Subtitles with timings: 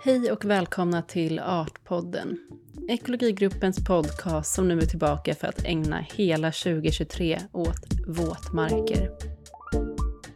[0.00, 2.38] Hej och välkomna till Artpodden.
[2.88, 9.10] Ekologigruppens podcast som nu är tillbaka för att ägna hela 2023 åt våtmarker.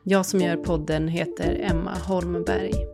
[0.04, 2.91] Jag som gör podden heter Emma Holmberg.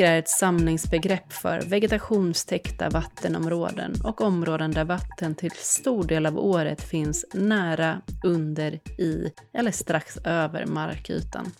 [0.00, 6.38] Våtmarker är ett samlingsbegrepp för vegetationstäckta vattenområden och områden där vatten till stor del av
[6.38, 11.52] året finns nära, under, i eller strax över markytan.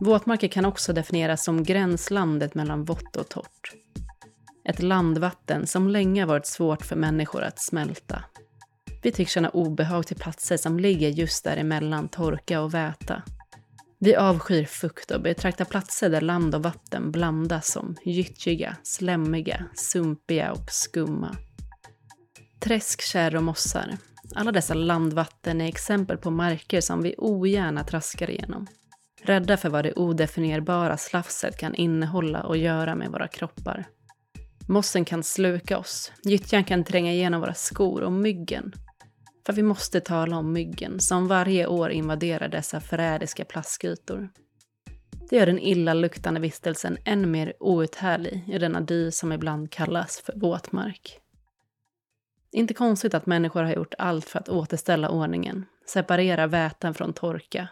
[0.00, 3.72] Våtmarker kan också definieras som gränslandet mellan vått och torrt.
[4.68, 8.24] Ett landvatten som länge varit svårt för människor att smälta.
[9.02, 13.22] Vi tycks känna obehag till platser som ligger just däremellan torka och väta.
[14.04, 20.52] Vi avskyr fukt och betraktar platser där land och vatten blandas som gyttjiga, slemmiga, sumpiga
[20.52, 21.36] och skumma.
[22.60, 23.96] Träsk, kärr och mossar.
[24.34, 28.66] Alla dessa landvatten är exempel på marker som vi ogärna traskar igenom.
[29.22, 33.84] Rädda för vad det odefinierbara slafset kan innehålla och göra med våra kroppar.
[34.68, 38.72] Mossen kan sluka oss, gyttjan kan tränga igenom våra skor och myggen
[39.46, 44.28] för vi måste tala om myggen som varje år invaderar dessa förrädiska plaskytor.
[45.30, 50.32] Det gör den illaluktande vistelsen än mer outhärdlig i denna dy som ibland kallas för
[50.36, 51.18] våtmark.
[52.52, 57.68] Inte konstigt att människor har gjort allt för att återställa ordningen, separera väten från torka,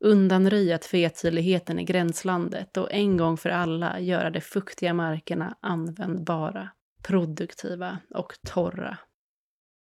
[0.00, 6.68] undanröja tvetydigheten i gränslandet och en gång för alla göra de fuktiga markerna användbara,
[7.02, 8.98] produktiva och torra.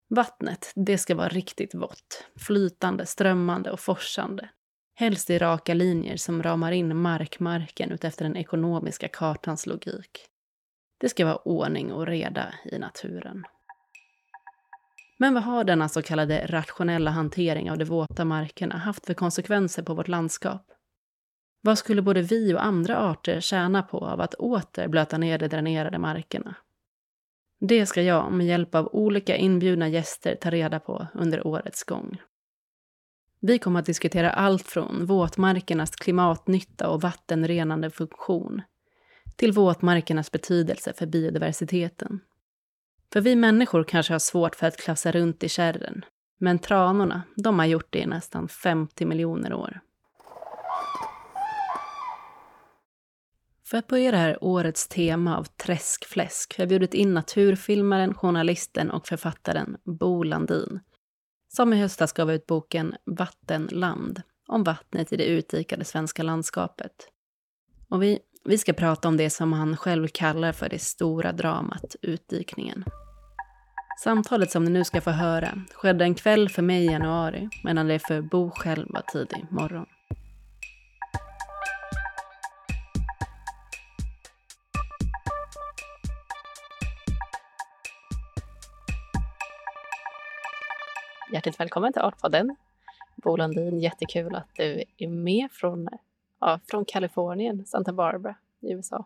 [0.10, 4.50] Vattnet, det ska vara riktigt vått, flytande, strömmande och forsande.
[4.96, 10.26] Helst i raka linjer som ramar in markmarken utefter den ekonomiska kartans logik.
[10.98, 13.46] Det ska vara ordning och reda i naturen.
[15.18, 19.84] Men vad har denna så kallade rationella hantering av de våta markerna haft för konsekvenser
[19.84, 20.72] på vårt landskap?
[21.62, 25.48] Vad skulle både vi och andra arter tjäna på av att åter blöta ner de
[25.48, 26.56] dränerade markerna?
[27.60, 32.22] Det ska jag med hjälp av olika inbjudna gäster ta reda på under årets gång.
[33.40, 38.62] Vi kommer att diskutera allt från våtmarkernas klimatnytta och vattenrenande funktion
[39.36, 42.20] till våtmarkernas betydelse för biodiversiteten.
[43.14, 46.06] För vi människor kanske har svårt för att klafsa runt i kärren,
[46.38, 49.80] men tranorna, de har gjort det i nästan 50 miljoner år.
[53.70, 58.92] För att börja det här årets tema av träskfläsk har jag bjudit in naturfilmaren, journalisten
[58.92, 60.80] och författaren Bo Landin,
[61.48, 66.92] som i höstas gav ut boken Vattenland, om vattnet i det utdikade svenska landskapet.
[67.90, 71.96] Och vi, vi ska prata om det som han själv kallar för det stora dramat,
[72.02, 72.86] utdikningen.
[74.04, 77.88] Samtalet som ni nu ska få höra skedde en kväll för mig i januari, medan
[77.88, 79.86] det för Bo själv var tidig morgon.
[91.36, 92.56] Hjärtligt välkommen till Artpodden.
[93.16, 95.90] Bo Landin, jättekul att du är med från,
[96.40, 99.06] ja, från Kalifornien, Santa Barbara i USA.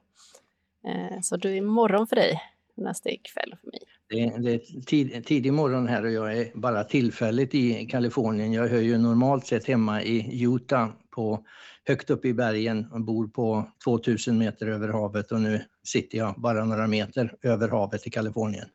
[0.88, 2.42] Eh, så du är morgon för dig,
[2.76, 3.80] nästa kväll för mig.
[4.10, 8.54] Det är, det är tid, tidig morgon här och jag är bara tillfälligt i Kalifornien.
[8.54, 11.46] Jag hör ju normalt sett hemma i Utah på
[11.86, 16.36] högt upp i bergen och bor på 2000 meter över havet och nu sitter jag
[16.38, 18.68] bara några meter över havet i Kalifornien.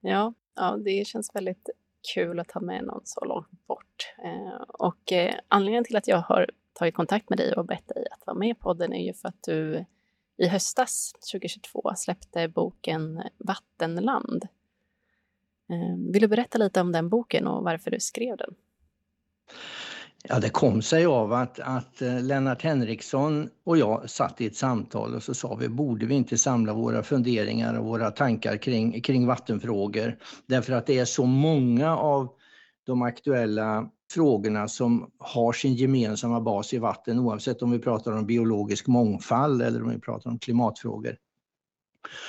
[0.00, 1.70] Ja, ja det känns väldigt
[2.14, 4.14] kul att ta med någon så långt bort.
[4.24, 8.06] Eh, och eh, anledningen till att jag har tagit kontakt med dig och bett dig
[8.10, 9.84] att vara med i podden är ju för att du
[10.36, 14.48] i höstas 2022 släppte boken Vattenland.
[15.70, 18.54] Eh, vill du berätta lite om den boken och varför du skrev den?
[20.28, 24.56] Ja, det kom sig av att, att eh, Lennart Henriksson och jag satt i ett
[24.56, 29.00] samtal och så sa vi, borde vi inte samla våra funderingar och våra tankar kring,
[29.02, 30.18] kring vattenfrågor?
[30.46, 32.28] Därför att det är så många av
[32.86, 38.26] de aktuella frågorna som har sin gemensamma bas i vatten oavsett om vi pratar om
[38.26, 41.16] biologisk mångfald eller om vi pratar om klimatfrågor.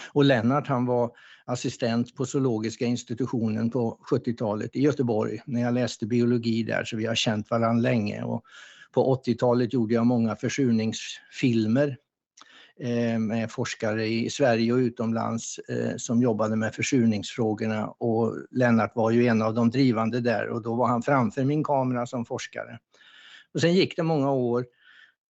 [0.08, 1.12] Och Lennart han var
[1.46, 7.06] assistent på zoologiska institutionen på 70-talet i Göteborg när jag läste biologi där så vi
[7.06, 8.24] har känt varandra länge.
[8.24, 8.44] Och
[8.92, 11.98] på 80-talet gjorde jag många försurningsfilmer
[12.80, 19.12] eh, med forskare i Sverige och utomlands eh, som jobbade med försurningsfrågorna och Lennart var
[19.12, 22.80] ju en av de drivande där och då var han framför min kamera som forskare.
[23.54, 24.66] Och sen gick det många år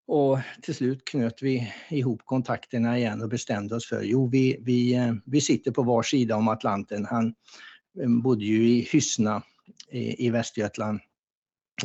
[0.08, 4.94] och till slut knöt vi ihop kontakterna igen och bestämde oss för, jo vi, vi,
[4.94, 7.06] eh, vi sitter på var sida om Atlanten.
[7.06, 7.36] Han
[8.02, 9.44] eh, bodde ju i Hyssna
[9.92, 11.00] i, i Västergötland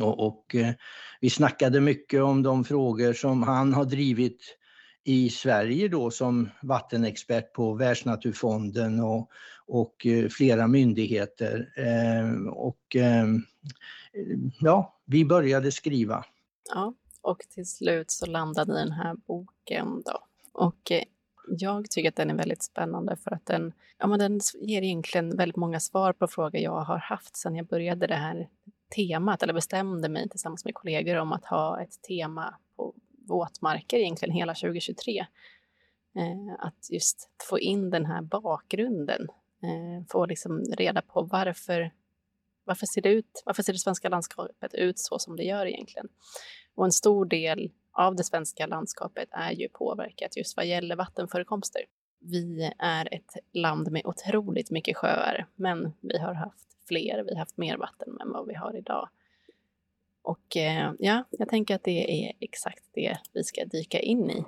[0.01, 0.73] och, och eh,
[1.21, 4.59] vi snackade mycket om de frågor som han har drivit
[5.05, 9.31] i Sverige då som vattenexpert på Världsnaturfonden och,
[9.67, 11.73] och flera myndigheter.
[11.77, 12.97] Eh, och
[14.61, 16.25] ja, vi började skriva.
[16.75, 20.19] Ja, och till slut så landade den här boken då.
[20.53, 21.05] Och eh,
[21.49, 25.37] jag tycker att den är väldigt spännande för att den, ja, men den ger egentligen
[25.37, 28.49] väldigt många svar på frågor jag har haft sedan jag började det här
[28.97, 32.95] temat, eller bestämde mig tillsammans med kollegor om att ha ett tema på
[33.29, 35.27] våtmarker egentligen hela 2023.
[36.17, 39.29] Eh, att just få in den här bakgrunden,
[39.63, 41.93] eh, få liksom reda på varför,
[42.65, 46.09] varför, ser det ut, varför ser det svenska landskapet ut så som det gör egentligen?
[46.75, 51.83] Och en stor del av det svenska landskapet är ju påverkat just vad gäller vattenförekomster.
[52.19, 57.39] Vi är ett land med otroligt mycket sjöar, men vi har haft fler, vi har
[57.39, 59.09] haft mer vatten än vad vi har idag.
[60.23, 64.45] Och eh, ja, jag tänker att det är exakt det vi ska dyka in i.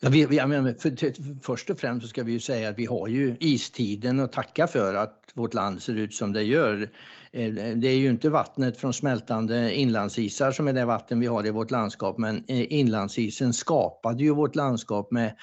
[0.00, 3.08] Ja, vi, vi, för, först och främst så ska vi ju säga att vi har
[3.08, 6.90] ju istiden att tacka för att vårt land ser ut som det gör.
[7.32, 11.46] Eh, det är ju inte vattnet från smältande inlandsisar som är det vatten vi har
[11.46, 15.36] i vårt landskap, men eh, inlandsisen skapade ju vårt landskap med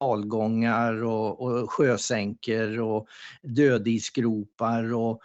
[0.00, 3.06] dalgångar och, och sjösänkor och
[3.42, 5.20] dödisgropar och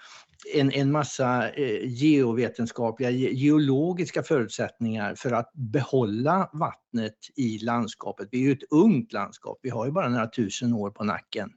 [0.53, 8.27] en, en massa eh, geovetenskapliga, geologiska förutsättningar för att behålla vattnet i landskapet.
[8.31, 11.51] Vi är ju ett ungt landskap, vi har ju bara några tusen år på nacken.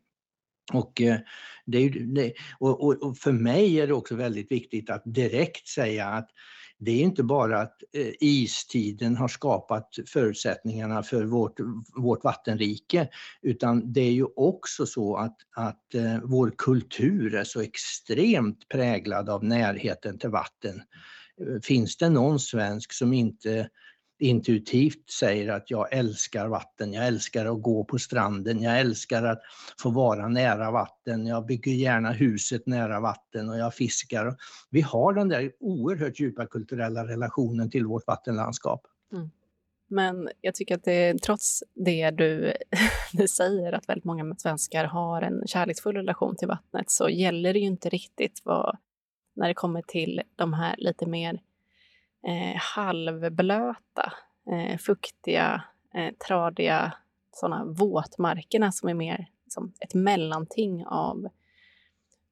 [0.73, 1.19] Och, eh,
[1.67, 6.29] det, det, och, och, för mig är det också väldigt viktigt att direkt säga att
[6.79, 11.61] det är inte bara att eh, istiden har skapat förutsättningarna för vårt,
[11.97, 13.09] vårt vattenrike,
[13.43, 19.29] utan det är ju också så att, att eh, vår kultur är så extremt präglad
[19.29, 20.83] av närheten till vatten.
[21.41, 23.69] Eh, finns det någon svensk som inte
[24.19, 29.41] intuitivt säger att jag älskar vatten, jag älskar att gå på stranden, jag älskar att
[29.83, 34.37] få vara nära vatten, jag bygger gärna huset nära vatten och jag fiskar.
[34.71, 38.87] Vi har den där oerhört djupa kulturella relationen till vårt vattenlandskap.
[39.13, 39.31] Mm.
[39.89, 42.53] Men jag tycker att det, trots det du,
[43.13, 47.59] du säger, att väldigt många svenskar har en kärleksfull relation till vattnet, så gäller det
[47.59, 48.77] ju inte riktigt vad,
[49.37, 51.41] när det kommer till de här lite mer
[52.27, 54.13] eh, halvblöta,
[54.51, 55.63] eh, fuktiga,
[55.95, 56.93] eh, tradiga
[57.33, 61.29] sådana våtmarkerna som är mer som ett mellanting av,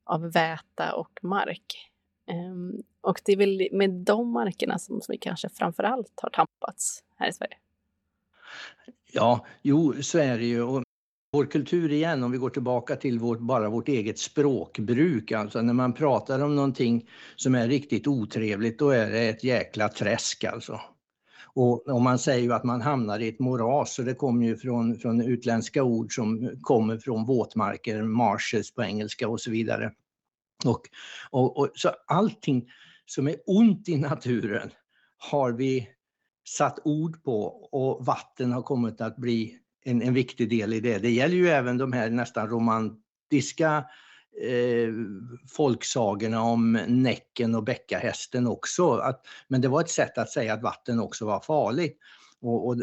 [0.05, 1.93] av väta och mark.
[2.31, 6.31] Um, och det är väl med de markerna som, som vi kanske framför allt har
[6.31, 7.57] tampats här i Sverige.
[9.13, 10.63] Ja, jo, så är det ju.
[10.63, 10.86] Och
[11.33, 15.73] vår kultur igen, om vi går tillbaka till vårt, bara vårt eget språkbruk, alltså när
[15.73, 20.81] man pratar om någonting som är riktigt otrevligt, då är det ett jäkla träsk alltså.
[21.55, 24.57] Och, och man säger ju att man hamnar i ett moras, och det kommer ju
[24.57, 29.93] från, från utländska ord som kommer från våtmarker, marshes på engelska och så vidare.
[30.65, 30.81] Och,
[31.31, 32.69] och, och, så allting
[33.07, 34.71] som är ont i naturen
[35.19, 35.89] har vi
[36.49, 40.99] satt ord på och vatten har kommit att bli en, en viktig del i det.
[40.99, 43.85] Det gäller ju även de här nästan romantiska
[44.43, 44.93] eh,
[45.57, 48.91] folksagorna om Näcken och Bäckahästen också.
[48.91, 51.99] Att, men det var ett sätt att säga att vatten också var farligt.
[52.41, 52.77] Och, och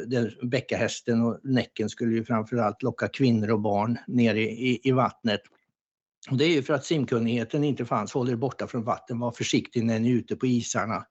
[0.43, 5.41] Bäckahästen och Näcken skulle ju framförallt locka kvinnor och barn ner i, i, i vattnet.
[6.31, 8.13] Och det är ju för att simkunnigheten inte fanns.
[8.13, 11.05] Håll er borta från vatten, var försiktig när ni är ute på isarna.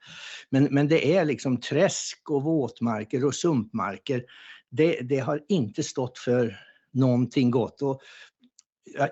[0.50, 4.24] Men, men det är liksom träsk och våtmarker och sumpmarker
[4.72, 6.58] det, det har inte stått för
[6.92, 7.82] någonting gott.
[7.82, 8.02] Och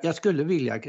[0.03, 0.81] jag skulle vilja,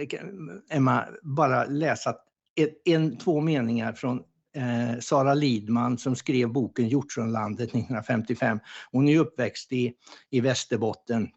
[0.69, 2.15] Emma, bara läsa
[2.55, 4.21] ett, en, två meningar från
[4.55, 8.59] eh, Sara Lidman som skrev boken Hjortronlandet 1955.
[8.91, 9.93] Hon är uppväxt i,
[10.29, 11.29] i Västerbotten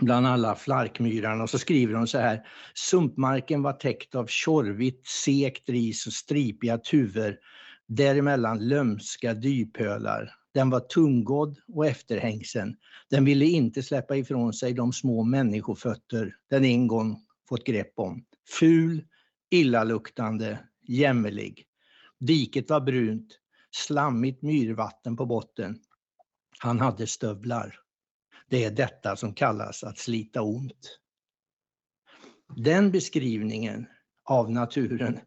[0.00, 2.46] bland alla flarkmyrarna och så skriver hon så här.
[2.74, 7.36] Sumpmarken var täckt av tjorvigt, sekt ris och stripiga tuvor.
[7.88, 10.34] Däremellan lömska dypölar.
[10.56, 12.76] Den var tunggådd och efterhängsen.
[13.10, 18.24] Den ville inte släppa ifrån sig de små människofötter den en gång fått grepp om.
[18.60, 19.04] Ful,
[19.50, 20.58] illaluktande,
[20.88, 21.66] jämmerlig.
[22.18, 23.38] Diket var brunt,
[23.70, 25.78] slammigt myrvatten på botten.
[26.58, 27.78] Han hade stövlar.
[28.48, 30.98] Det är detta som kallas att slita ont.
[32.56, 33.86] Den beskrivningen
[34.24, 35.20] av naturen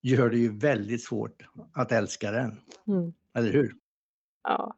[0.00, 2.60] gör det ju väldigt svårt att älska den.
[2.86, 3.12] Mm.
[3.34, 3.81] Eller hur?
[4.44, 4.76] Ja,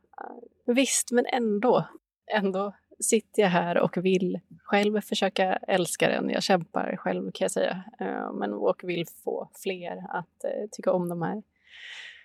[0.66, 1.88] visst, men ändå.
[2.33, 6.30] Ändå sitter jag här och vill själv försöka älska den.
[6.30, 7.85] Jag kämpar själv kan jag säga.
[8.00, 11.42] Eh, men och vill få fler att eh, tycka om de här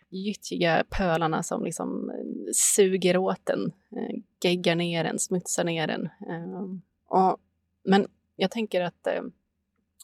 [0.09, 3.71] gyttjiga pölarna som liksom eh, suger åt den,
[4.43, 6.09] geggar ner den, smutsar ner den.
[7.07, 7.37] Och,
[7.83, 9.07] men jag tänker att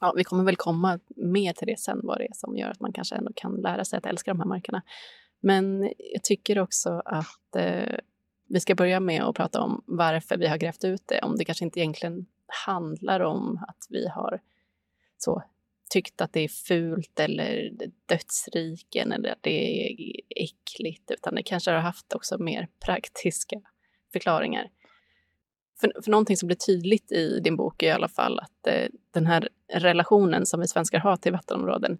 [0.01, 2.79] ja, vi kommer väl komma mer till det sen, vad det är som gör att
[2.79, 4.81] man kanske ändå kan lära sig att älska de här markerna.
[5.45, 7.97] Men jag tycker också att eh,
[8.47, 11.21] vi ska börja med att prata om varför vi har grävt ut det.
[11.21, 12.25] Om det kanske inte egentligen
[12.65, 14.41] handlar om att vi har
[15.17, 15.43] så
[15.89, 17.71] tyckt att det är fult eller
[18.05, 19.95] dödsriken eller att det är
[20.29, 23.61] äckligt, utan det kanske har haft också mer praktiska
[24.13, 24.69] förklaringar.
[25.79, 28.87] För, för någonting som blir tydligt i din bok är i alla fall att eh,
[29.11, 31.97] den här relationen som vi svenskar har till vattenområden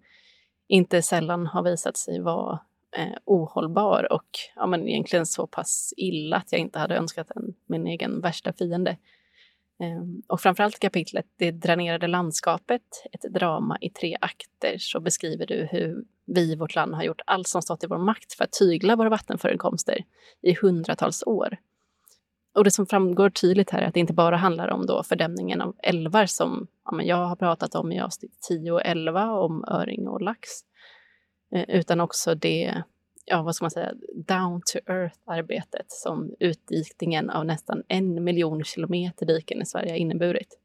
[0.66, 2.60] inte sällan har visat sig vara
[2.96, 7.54] eh, ohållbar och ja, men egentligen så pass illa att jag inte hade önskat den
[7.66, 8.96] min egen värsta fiende.
[9.80, 15.68] Eh, och framförallt kapitlet Det dränerade landskapet, ett drama i tre akter, så beskriver du
[15.70, 18.52] hur vi i vårt land har gjort allt som stått i vår makt för att
[18.52, 20.04] tygla våra vattenförekomster
[20.42, 21.56] i hundratals år.
[22.54, 25.60] Och det som framgår tydligt här är att det inte bara handlar om då fördämningen
[25.60, 29.64] av älvar som ja, men jag har pratat om i avsnitt 10 och 11 om
[29.68, 30.75] öring och lax, eh,
[31.50, 32.82] utan också det,
[33.24, 39.26] ja vad ska man säga, down to earth-arbetet som utdikningen av nästan en miljon kilometer
[39.26, 40.58] diken i Sverige har inneburit.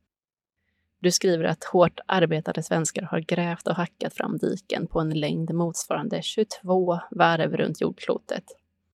[1.00, 5.54] Du skriver att hårt arbetade svenskar har grävt och hackat fram diken på en längd
[5.54, 8.44] motsvarande 22 varv runt jordklotet.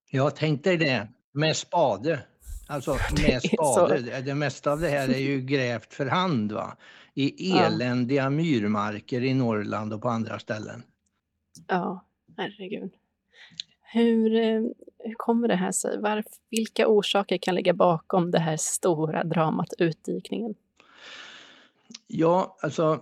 [0.10, 2.20] Ja, tänk dig det, med spade.
[2.68, 2.92] Alltså
[3.28, 4.22] med spade.
[4.22, 6.78] Det mesta av det här är ju grävt för hand va?
[7.14, 10.84] i eländiga myrmarker i Norrland och på andra ställen.
[11.68, 12.06] Ja,
[12.38, 12.92] herregud.
[13.82, 14.62] Hur, eh,
[15.00, 16.00] hur kommer det här sig?
[16.02, 20.56] Varför, vilka orsaker kan ligga bakom det här stora dramat utdikningen?
[22.08, 23.02] Ja, alltså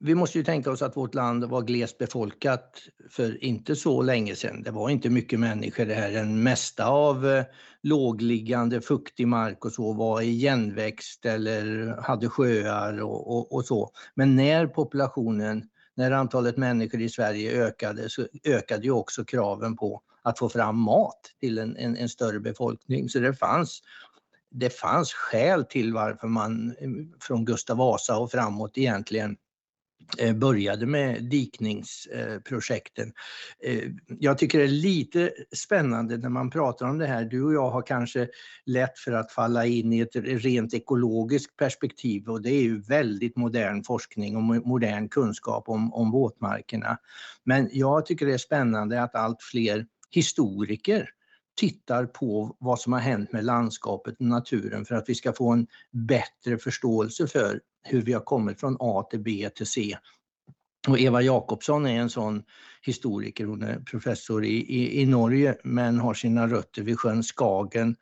[0.00, 2.78] vi måste ju tänka oss att vårt land var glest befolkat
[3.10, 4.62] för inte så länge sedan.
[4.62, 6.10] Det var inte mycket människor det här.
[6.10, 7.44] Den mesta av eh,
[7.82, 13.90] lågliggande fuktig mark och så var igenväxt eller hade sjöar och, och, och, så.
[14.14, 15.64] Men när populationen,
[15.98, 20.78] när antalet människor i Sverige ökade så ökade ju också kraven på att få fram
[20.78, 23.08] mat till en, en, en större befolkning.
[23.08, 23.82] Så det fanns
[24.50, 26.88] det fanns skäl till varför man eh,
[27.20, 29.36] från Gustav Vasa och framåt egentligen
[30.18, 33.12] Eh, började med dikningsprojekten.
[33.64, 37.24] Eh, jag tycker det är lite spännande när man pratar om det här.
[37.24, 38.28] Du och jag har kanske
[38.66, 43.36] lätt för att falla in i ett rent ekologiskt perspektiv och det är ju väldigt
[43.36, 46.98] modern forskning och modern kunskap om, om våtmarkerna.
[47.44, 51.10] Men jag tycker det är spännande att allt fler historiker
[51.56, 55.52] tittar på vad som har hänt med landskapet och naturen för att vi ska få
[55.52, 59.96] en bättre förståelse för hur vi har kommit från A till B till C.
[60.88, 62.42] Och Eva Jakobsson är en sån
[62.82, 67.96] historiker, hon är professor i, i, i Norge men har sina rötter vid sjön Skagen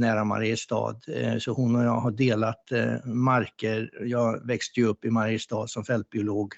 [0.00, 0.96] nära Mariestad.
[1.08, 3.90] Eh, så hon och jag har delat eh, marker.
[4.04, 6.54] Jag växte ju upp i Mariestad som fältbiolog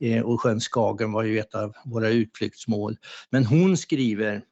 [0.00, 2.96] eh, och sjön Skagen var ju ett av våra utflyktsmål.
[3.30, 4.42] Men hon skriver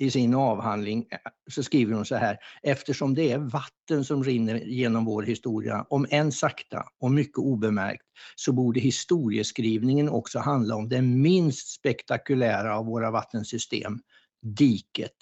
[0.00, 1.18] i sin avhandling eh,
[1.50, 6.06] så skriver hon så här, eftersom det är vatten som rinner genom vår historia, om
[6.10, 8.02] än sakta och mycket obemärkt,
[8.36, 13.98] så borde historieskrivningen också handla om det minst spektakulära av våra vattensystem,
[14.42, 15.16] diket.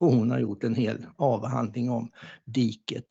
[0.00, 2.10] Och hon har gjort en hel avhandling om
[2.44, 3.06] diket.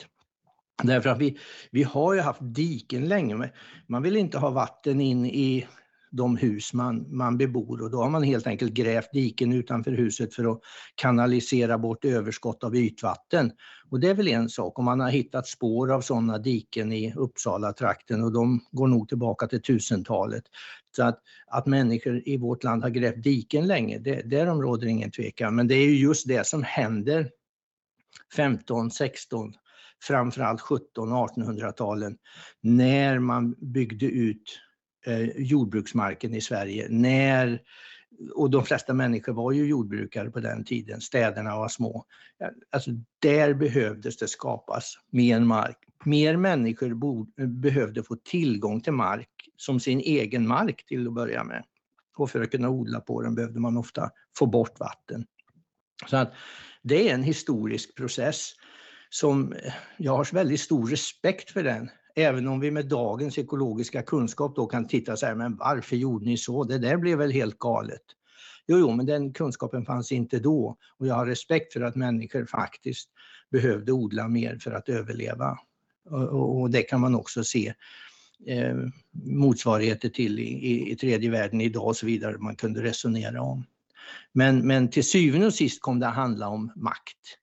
[0.84, 1.38] Därför att vi,
[1.72, 3.50] vi har ju haft diken länge, men
[3.88, 5.68] man vill inte ha vatten in i
[6.12, 10.34] de hus man, man bebor och då har man helt enkelt grävt diken utanför huset
[10.34, 10.60] för att
[10.96, 13.52] kanalisera bort överskott av ytvatten.
[13.90, 17.14] Och det är väl en sak, om man har hittat spår av sådana diken i
[17.16, 20.44] Uppsala trakten och de går nog tillbaka till tusentalet.
[20.96, 25.12] Så att, att människor i vårt land har grävt diken länge, det, därom råder ingen
[25.12, 25.56] tvekan.
[25.56, 27.30] Men det är ju just det som händer
[28.36, 29.54] 15, 16,
[30.04, 32.18] framförallt 17 1800-talen
[32.62, 34.60] när man byggde ut
[35.06, 37.62] Eh, jordbruksmarken i Sverige när
[38.36, 42.06] och de flesta människor var ju jordbrukare på den tiden, städerna var små.
[42.72, 45.78] Alltså där behövdes det skapas mer mark.
[46.06, 51.14] Mer människor bo, eh, behövde få tillgång till mark som sin egen mark till att
[51.14, 51.64] börja med.
[52.18, 55.26] Och för att kunna odla på den behövde man ofta få bort vatten.
[56.08, 56.34] Så att
[56.84, 58.52] det är en historisk process.
[59.10, 61.90] som eh, jag har väldigt stor respekt för den.
[62.16, 66.26] Även om vi med dagens ekologiska kunskap då kan titta så här, men varför gjorde
[66.26, 66.64] ni så?
[66.64, 68.02] Det där blev väl helt galet.
[68.68, 72.46] Jo, jo, men den kunskapen fanns inte då och jag har respekt för att människor
[72.46, 73.10] faktiskt
[73.52, 75.58] behövde odla mer för att överleva.
[76.10, 77.74] Och, och det kan man också se
[78.48, 78.76] eh,
[79.12, 83.66] motsvarigheter till i, i, i tredje världen idag och så vidare man kunde resonera om.
[84.34, 87.38] Men, men till syvende och sist kom det att handla om makt.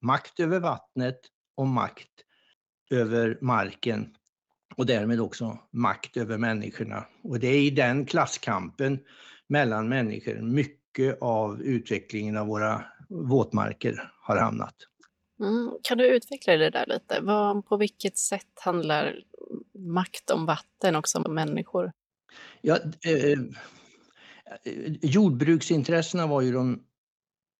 [0.00, 1.20] Makt över vattnet
[1.54, 2.08] och makt
[2.92, 4.16] över marken
[4.76, 7.04] och därmed också makt över människorna.
[7.22, 8.98] Och det är i den klasskampen
[9.46, 14.74] mellan människor mycket av utvecklingen av våra våtmarker har hamnat.
[15.40, 15.70] Mm.
[15.82, 17.20] Kan du utveckla det där lite?
[17.20, 19.14] Vad, på vilket sätt handlar
[19.78, 21.92] makt om vatten också om människor?
[22.60, 23.38] Ja, eh,
[25.02, 26.82] jordbruksintressena var ju de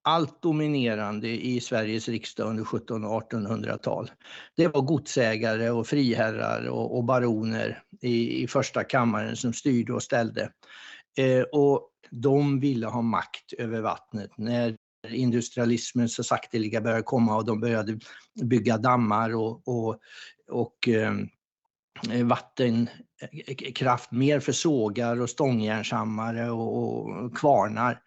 [0.03, 4.11] allt dominerande i Sveriges riksdag under 1700 och 1800-tal.
[4.57, 10.03] Det var godsägare och friherrar och, och baroner i, i, första kammaren som styrde och
[10.03, 10.53] ställde.
[11.19, 14.31] Eh, och de ville ha makt över vattnet.
[14.39, 14.77] När
[15.09, 17.99] industrialismen så sakteliga började komma och de började
[18.43, 19.99] bygga dammar och, och,
[20.49, 21.13] och eh,
[22.11, 28.01] Eh, vattenkraft eh, mer för sågar och stångjärnshammare och, och kvarnar.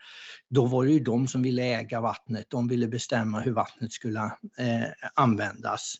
[0.49, 4.19] Då var det ju de som ville äga vattnet, de ville bestämma hur vattnet skulle
[4.57, 5.95] eh, användas.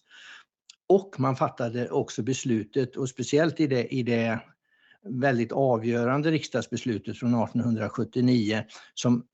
[0.88, 4.39] Och man fattade också beslutet, och speciellt i det, i det
[5.10, 8.63] väldigt avgörande riksdagsbeslutet från 1879
[8.94, 9.25] som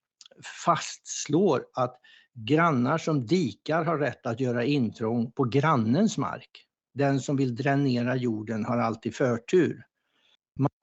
[0.66, 1.96] fastslår att
[2.34, 6.68] grannar som dikar har rätt att göra intrång på grannens mark.
[6.94, 9.84] Den som vill dränera jorden har alltid förtur.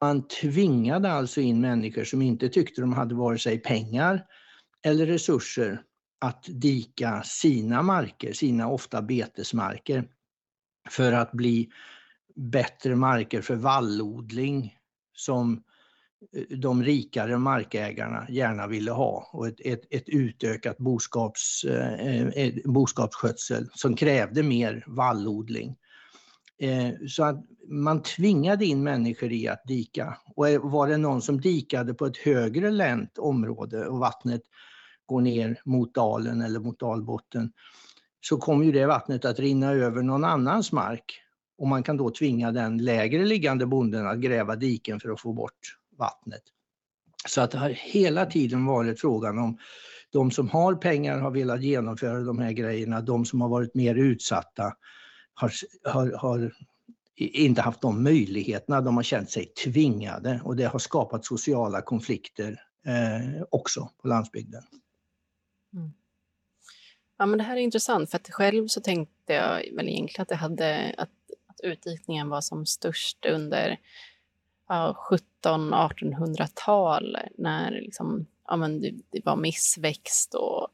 [0.00, 4.27] Man tvingade alltså in människor som inte tyckte de hade vare sig pengar
[4.83, 5.83] eller resurser
[6.21, 10.09] att dika sina marker, sina ofta betesmarker,
[10.90, 11.68] för att bli
[12.35, 14.77] bättre marker för vallodling
[15.16, 15.62] som
[16.37, 22.55] eh, de rikare markägarna gärna ville ha och ett, ett, ett utökat boskaps, eh, eh
[22.64, 25.77] boskapsskötsel som krävde mer vallodling.
[26.59, 30.18] Eh, så att man tvingade in människor i att dika.
[30.37, 34.42] Och var det någon som dikade på ett högre länt område och vattnet
[35.07, 37.53] går ner mot dalen eller mot dalbotten
[38.21, 41.21] så kommer ju det vattnet att rinna över någon annans mark
[41.59, 45.33] och man kan då tvinga den lägre liggande bonden att gräva diken för att få
[45.33, 46.42] bort vattnet.
[47.29, 49.59] Så att det har hela tiden varit frågan om
[50.12, 53.94] de som har pengar har velat genomföra de här grejerna, de som har varit mer
[53.94, 54.73] utsatta
[55.38, 55.53] har,
[55.85, 56.53] har, har
[57.16, 62.62] inte haft de möjligheterna, de har känt sig tvingade och det har skapat sociala konflikter
[62.87, 64.62] eh, också på landsbygden.
[65.74, 65.92] Mm.
[67.18, 70.29] Ja, men det här är intressant, för att själv så tänkte jag väl egentligen att,
[70.29, 71.11] det hade, att,
[71.46, 73.81] att utdikningen var som störst under
[74.68, 75.09] ja,
[75.44, 80.68] 1700-1800-tal när liksom, ja, men det, det var missväxt och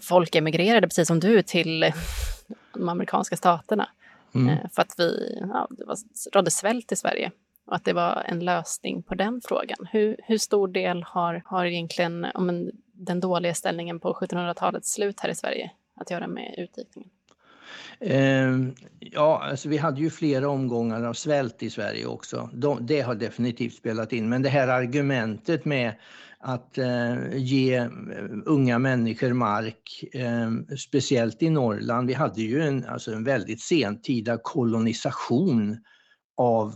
[0.00, 1.92] folk emigrerade, precis som du, till
[2.74, 3.88] de amerikanska staterna.
[4.34, 4.48] Mm.
[4.48, 5.96] Eh, för att vi, ja, det var,
[6.32, 7.30] rådde svält i Sverige
[7.66, 9.86] och att det var en lösning på den frågan.
[9.90, 15.28] Hur, hur stor del har, har egentligen om den dåliga ställningen på 1700-talets slut här
[15.28, 17.10] i Sverige att göra med utdikningen?
[18.00, 18.56] Eh,
[19.00, 22.50] ja, alltså vi hade ju flera omgångar av svält i Sverige också.
[22.52, 24.28] De, det har definitivt spelat in.
[24.28, 25.94] Men det här argumentet med
[26.40, 27.88] att eh, ge eh,
[28.46, 32.08] unga människor mark, eh, speciellt i Norrland.
[32.08, 35.76] Vi hade ju en, alltså en väldigt sentida kolonisation
[36.36, 36.68] av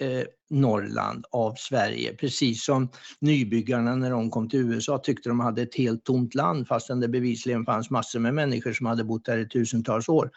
[0.00, 2.14] eh, Norrland, av Sverige.
[2.14, 2.88] Precis som
[3.20, 7.08] nybyggarna när de kom till USA tyckte de hade ett helt tomt land fastän det
[7.08, 10.30] bevisligen fanns massor med människor som hade bott där i tusentals år.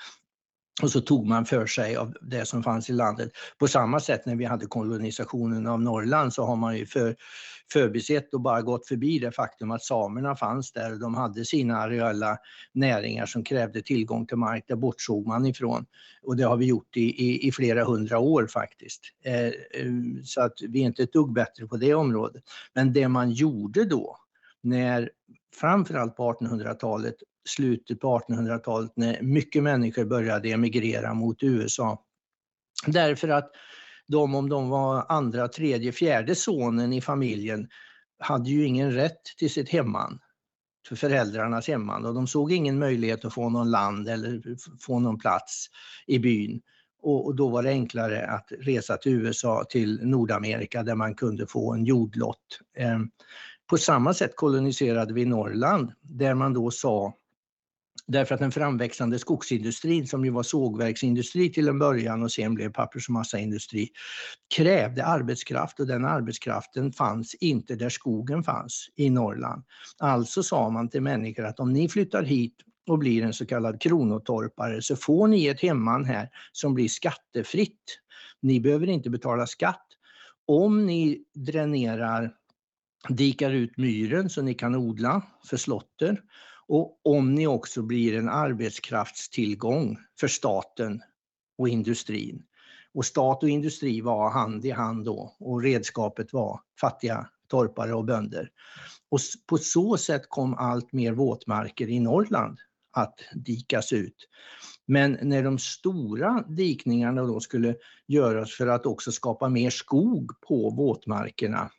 [0.82, 3.32] Och så tog man för sig av det som fanns i landet.
[3.58, 7.15] På samma sätt när vi hade kolonisationen av Norrland så har man ju för,
[7.74, 11.78] förbisett och bara gått förbi det faktum att samerna fanns där och de hade sina
[11.78, 12.38] areella
[12.74, 14.64] näringar som krävde tillgång till mark.
[14.68, 15.86] Det bortsåg man ifrån.
[16.22, 19.02] Och det har vi gjort i, i, i flera hundra år faktiskt.
[19.26, 19.52] Eh, eh,
[20.24, 22.44] så att vi är inte ett dugg bättre på det området.
[22.74, 24.18] Men det man gjorde då
[24.64, 25.10] när
[25.56, 27.16] framförallt på 1800-talet
[27.50, 32.06] slutet på 1800-talet när mycket människor började emigrera mot USA.
[32.88, 33.52] Därför att
[34.10, 37.67] de, om de var andra, tredje, fjärde sonen i familjen,
[38.19, 40.19] hade ju ingen rätt till sitt hemman,
[40.88, 44.41] för föräldrarnas hemman och de såg ingen möjlighet att få någon land eller
[44.82, 45.67] få någon plats
[46.08, 46.62] i byn.
[47.02, 51.48] Och, och, då var det enklare att resa till USA, till Nordamerika där man kunde
[51.48, 52.60] få en jordlott.
[52.78, 53.00] Eh,
[53.69, 57.13] på samma sätt koloniserade vi Norrland där man då sa
[58.12, 62.72] Därför att den framväxande skogsindustrin, som ju var sågverksindustri till en början och sen blev
[62.72, 63.89] pappers och massaindustri,
[64.56, 69.63] krävde arbetskraft och den arbetskraften fanns inte där skogen fanns, i Norrland.
[69.98, 72.56] Alltså sa man till människor att om ni flyttar hit
[72.88, 78.00] och blir en så kallad kronotorpare så får ni ett hemman här som blir skattefritt.
[78.41, 79.86] Ni behöver inte betala skatt.
[80.48, 82.34] Om ni dränerar,
[83.10, 86.22] dikar ut myren så ni kan odla för slotter
[86.70, 91.02] och om ni också blir en arbetskraftstillgång för staten
[91.58, 92.44] och industrin.
[92.94, 98.06] Och stat och industri var hand i hand då och redskapet var fattiga torpare och
[98.06, 98.50] bönder.
[99.12, 102.60] Och på så sätt kom allt mer våtmarker i Norrland
[102.92, 104.28] att dikas ut.
[104.88, 107.76] Men när de stora dikningarna då skulle
[108.08, 111.72] göras för att också skapa mer skog på våtmarkerna,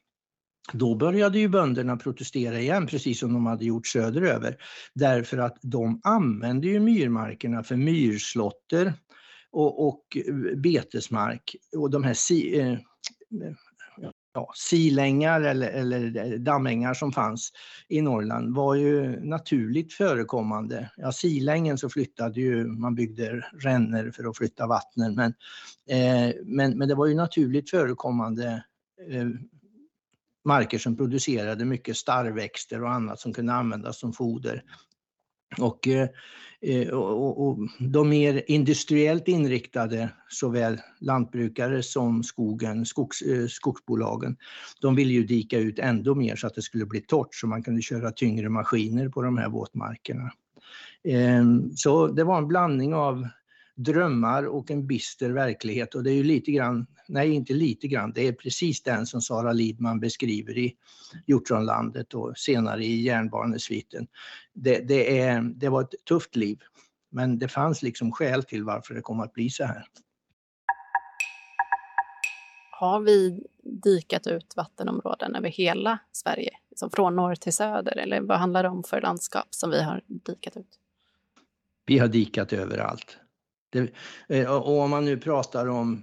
[0.72, 4.56] då började ju bönderna protestera igen, precis som de hade gjort söderöver.
[4.94, 8.92] Därför att de använde ju myrmarkerna för myrslotter
[9.50, 11.56] och, och eh, betesmark.
[11.76, 12.78] Och de här si, eh,
[14.32, 17.52] ja, silängar eller, eller eh, dammängar som fanns
[17.88, 20.90] i Norrland var ju naturligt förekommande.
[20.96, 25.34] Ja, silängen så flyttade ju, man byggde ränner för att flytta vattnen, men,
[25.88, 28.64] eh, men, men det var ju naturligt förekommande
[29.10, 29.28] eh,
[30.44, 34.62] marker som producerade mycket starrväxter och annat som kunde användas som foder.
[35.58, 36.08] Och, eh,
[36.60, 44.36] eh, och, och, de mer industriellt inriktade, såväl lantbrukare som skogen, skogs, eh, skogsbolagen,
[44.80, 47.62] de ville ju dika ut ändå mer så att det skulle bli torrt så man
[47.62, 50.32] kunde köra tyngre maskiner på de här våtmarkerna.
[51.04, 53.28] Ehm, så det var en blandning av
[53.84, 58.12] drömmar och en bister verklighet och det är ju lite grann, nej inte lite grann,
[58.12, 60.76] det är precis den som Sara Lidman beskriver i
[61.26, 64.06] Hjortronlandet och senare i Järnbarnesviten.
[64.52, 66.58] Det, det, är, det var ett tufft liv,
[67.10, 69.84] men det fanns liksom skäl till varför det kom att bli så här.
[72.70, 78.38] Har vi dikat ut vattenområden över hela Sverige, liksom från norr till söder, eller vad
[78.38, 80.78] handlar det om för landskap som vi har dikat ut?
[81.86, 83.18] Vi har dikat överallt.
[83.70, 83.92] Det,
[84.28, 86.02] eh, och om man nu pratar om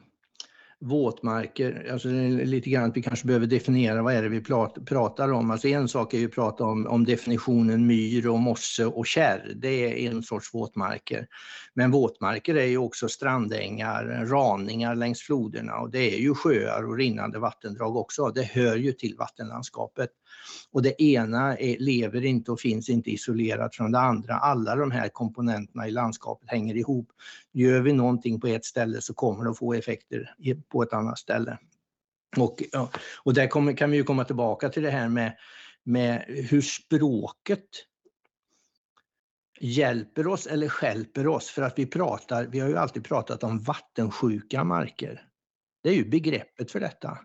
[0.79, 4.43] våtmarker, alltså lite grann att vi kanske behöver definiera vad är det vi
[4.85, 5.51] pratar om.
[5.51, 9.53] Alltså en sak är ju att prata om, om definitionen myr och mosse och kärr,
[9.55, 11.27] det är en sorts våtmarker.
[11.73, 16.97] Men våtmarker är ju också strandängar, raningar längs floderna och det är ju sjöar och
[16.97, 18.31] rinnande vattendrag också.
[18.31, 20.09] Det hör ju till vattenlandskapet.
[20.71, 24.33] Och det ena är, lever inte och finns inte isolerat från det andra.
[24.33, 27.09] Alla de här komponenterna i landskapet hänger ihop.
[27.53, 30.35] Gör vi någonting på ett ställe så kommer det att få effekter
[30.69, 31.57] på ett annat ställe.
[32.37, 32.63] Och,
[33.23, 35.37] och där kommer, kan vi ju komma tillbaka till det här med,
[35.83, 37.67] med hur språket
[39.59, 43.59] hjälper oss eller skälper oss för att vi pratar, vi har ju alltid pratat om
[43.59, 45.23] vattensjuka marker.
[45.83, 47.17] Det är ju begreppet för detta.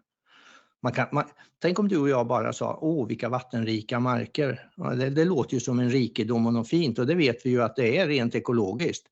[0.82, 1.24] Man kan, man,
[1.58, 4.70] tänk om du och jag bara sa, åh vilka vattenrika marker.
[4.76, 7.62] Det, det, låter ju som en rikedom och något fint och det vet vi ju
[7.62, 9.06] att det är rent ekologiskt.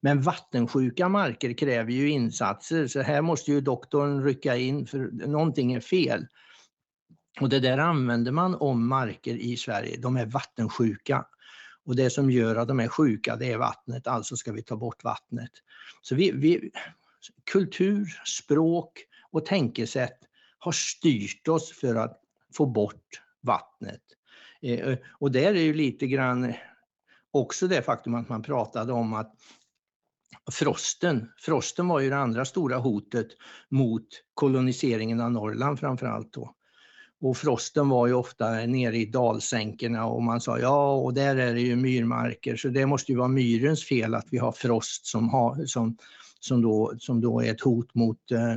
[0.00, 5.72] Men vattensjuka marker kräver ju insatser så här måste ju doktorn rycka in för någonting
[5.72, 6.26] är fel.
[7.40, 11.26] Och det där använder man om marker i Sverige, de är vattensjuka.
[11.84, 14.76] Och det som gör att de är sjuka det är vattnet, alltså ska vi ta
[14.76, 15.50] bort vattnet.
[16.02, 16.70] Så vi, vi
[17.52, 20.18] kultur, språk och tänkesätt
[20.66, 22.20] har styrt oss för att
[22.54, 24.02] få bort vattnet.
[24.62, 26.52] Eh, eh, och där är ju lite grann
[27.30, 29.34] också det faktum att man pratade om att
[30.52, 33.26] frosten, frosten var ju det andra stora hotet
[33.68, 36.54] mot koloniseringen av Norrland framförallt då.
[37.20, 41.54] Och frosten var ju ofta nere i dalsänkorna och man sa ja, och där är
[41.54, 45.28] det ju myrmarker, så det måste ju vara myrens fel att vi har frost som,
[45.28, 45.96] har, som,
[46.40, 48.56] som, då, som då är ett hot mot eh,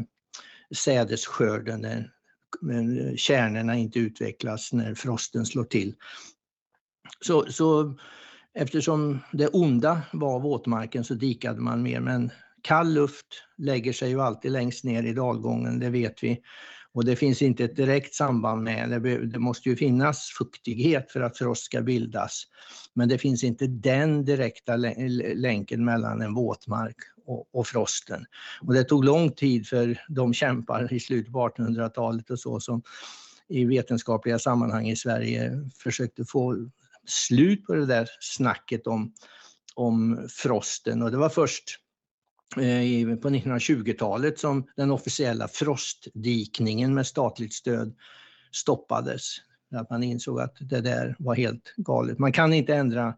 [0.75, 5.95] sädesskörden när kärnorna inte utvecklas när frosten slår till.
[7.21, 7.97] Så, så
[8.53, 14.21] eftersom det onda var våtmarken så dikade man mer men kall luft lägger sig ju
[14.21, 16.41] alltid längst ner i dalgången, det vet vi.
[16.93, 21.37] Och det finns inte ett direkt samband med, det måste ju finnas fuktighet för att
[21.37, 22.43] frost ska bildas.
[22.93, 28.25] Men det finns inte den direkta länken mellan en våtmark och, och, frosten.
[28.61, 32.81] Och det tog lång tid för de kämpar i slutet på 1800-talet och så som
[33.47, 36.69] i vetenskapliga sammanhang i Sverige försökte få
[37.05, 39.13] slut på det där snacket om,
[39.75, 41.01] om frosten.
[41.01, 41.79] Och det var först
[42.57, 47.95] Eh, på 1920-talet som den officiella frostdikningen med statligt stöd
[48.51, 49.35] stoppades.
[49.75, 52.19] Att man insåg att det där var helt galet.
[52.19, 53.15] Man kan inte ändra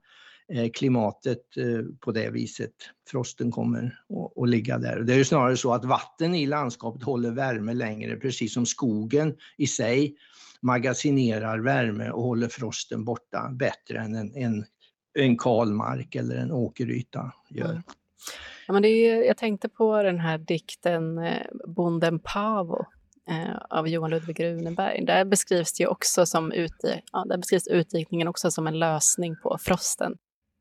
[0.54, 2.74] eh, klimatet eh, på det viset.
[3.08, 4.00] Frosten kommer
[4.42, 5.00] att ligga där.
[5.00, 9.36] Det är ju snarare så att vatten i landskapet håller värme längre, precis som skogen
[9.58, 10.16] i sig
[10.62, 14.66] magasinerar värme och håller frosten borta bättre än en, en,
[15.14, 17.72] en kalmark eller en åkeryta gör.
[17.72, 17.84] Mm.
[18.68, 22.86] Ja, men det är, jag tänkte på den här dikten eh, Bonden Pavo
[23.30, 25.06] eh, av Johan Ludvig Runeberg.
[25.06, 29.58] Där beskrivs det också som ute, ja, där beskrivs utdikningen också som en lösning på
[29.62, 30.18] frosten.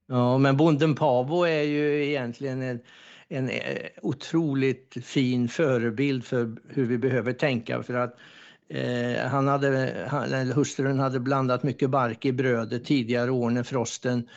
[0.09, 2.81] Ja, men bonden Pavo är ju egentligen en,
[3.29, 8.17] en eh, otroligt fin förebild för hur vi behöver tänka för att
[8.69, 14.29] eh, han hade, han, hustrun hade blandat mycket bark i brödet tidigare år när frosten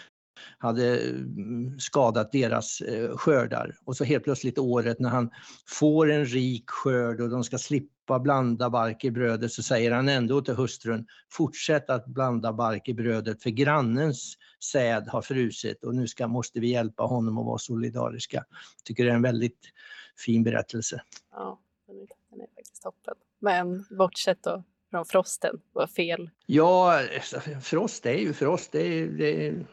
[0.58, 3.76] hade mm, skadat deras eh, skördar.
[3.86, 5.30] Och så helt plötsligt året när han
[5.68, 10.10] får en rik skörd och de ska slippa blanda bark i brödet så säger han
[10.10, 14.38] ändå till hustrun, fortsätt att blanda bark i brödet för grannens
[14.72, 18.38] säd har frusit och nu ska, måste vi hjälpa honom att vara solidariska.
[18.38, 19.60] Jag tycker det är en väldigt
[20.26, 21.02] fin berättelse.
[21.32, 23.14] Ja, den är, den är faktiskt toppen.
[23.40, 26.30] Men bortsett då från frosten, vad fel?
[26.46, 28.72] Ja, alltså, frost är ju frost.
[28.72, 29.66] Det är, det är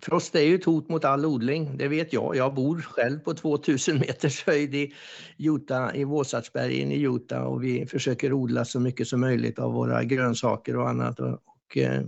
[0.00, 2.36] Frost är ju ett hot mot all odling, det vet jag.
[2.36, 4.92] Jag bor själv på 2000 meters höjd i
[5.38, 10.04] Utah, i Wasatchbergen i Utah och vi försöker odla så mycket som möjligt av våra
[10.04, 11.20] grönsaker och annat.
[11.20, 12.02] Och, och, eh,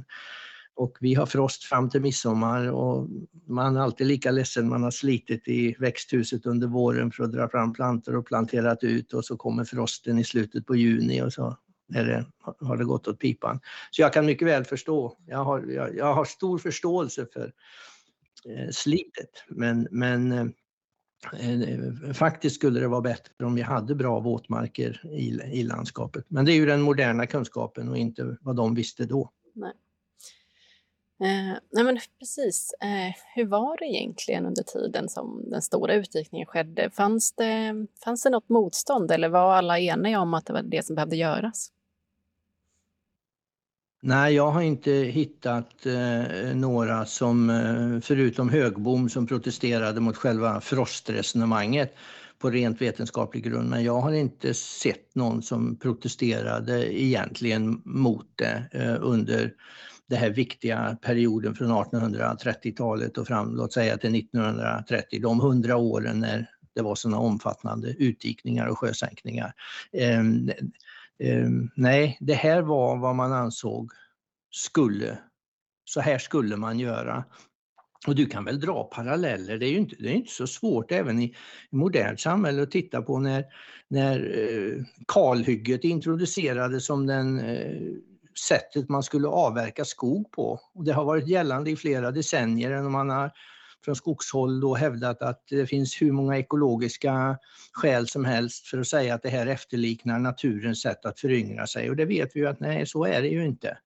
[0.75, 3.09] och vi har frost fram till midsommar och
[3.49, 4.69] man är alltid lika ledsen.
[4.69, 9.13] Man har slitit i växthuset under våren för att dra fram plantor och planterat ut
[9.13, 11.57] och så kommer frosten i slutet på juni och så
[11.97, 12.27] eller
[12.61, 13.61] har det gått åt pipan.
[13.91, 15.17] Så jag kan mycket väl förstå.
[15.27, 17.53] Jag har, jag, jag har stor förståelse för
[18.45, 19.45] eh, slitet.
[19.49, 20.47] Men, men eh,
[21.33, 26.25] eh, faktiskt skulle det vara bättre om vi hade bra våtmarker i, i landskapet.
[26.29, 29.31] Men det är ju den moderna kunskapen och inte vad de visste då.
[29.55, 29.73] Nej.
[31.23, 32.75] Eh, nej men precis.
[32.81, 36.91] Eh, hur var det egentligen under tiden som den stora utdikningen skedde?
[36.91, 40.87] Fanns det, fanns det något motstånd eller var alla eniga om att det var det
[40.87, 41.71] som behövde göras?
[44.05, 50.61] Nej, jag har inte hittat eh, några som, eh, förutom Högbom, som protesterade mot själva
[50.61, 51.95] frostresonemanget
[52.39, 53.71] på rent vetenskaplig grund.
[53.71, 59.53] Men jag har inte sett någon som protesterade egentligen mot det eh, under
[60.09, 66.21] den här viktiga perioden från 1830-talet och fram, låt säga till 1930, de hundra åren
[66.21, 69.53] när det var sådana omfattande utdikningar och sjösänkningar.
[69.93, 70.23] Eh,
[71.23, 73.91] Ehm, nej, det här var vad man ansåg
[74.51, 75.19] skulle,
[75.85, 77.25] så här skulle man göra.
[78.07, 80.93] Och du kan väl dra paralleller, det är ju inte, det är inte så svårt
[80.93, 81.25] även i,
[81.71, 83.45] i modernt samhälle att titta på när,
[83.89, 87.81] när eh, kalhygget introducerades som den eh,
[88.49, 90.61] sättet man skulle avverka skog på.
[90.75, 93.31] Och det har varit gällande i flera decennier man har
[93.85, 97.39] från skogshåll då hävdat att det finns hur många ekologiska
[97.73, 101.91] skäl som helst för att säga att det här efterliknar naturens sätt att föryngra sig.
[101.91, 103.79] Och det vet vi ju att nej, så är det ju inte.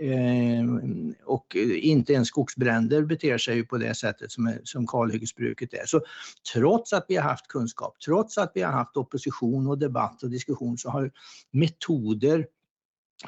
[0.00, 5.86] Ehm, och inte ens skogsbränder beter sig ju på det sättet som, som kalhyggesbruket är.
[5.86, 6.00] Så
[6.54, 10.30] trots att vi har haft kunskap, trots att vi har haft opposition och debatt och
[10.30, 11.10] diskussion så har
[11.50, 12.46] metoder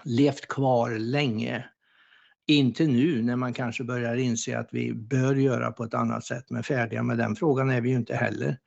[0.04, 1.64] levt kvar länge
[2.46, 6.44] inte nu när man kanske börjar inse att vi bör göra på ett annat sätt,
[6.50, 8.58] men färdiga med den frågan är vi ju inte heller.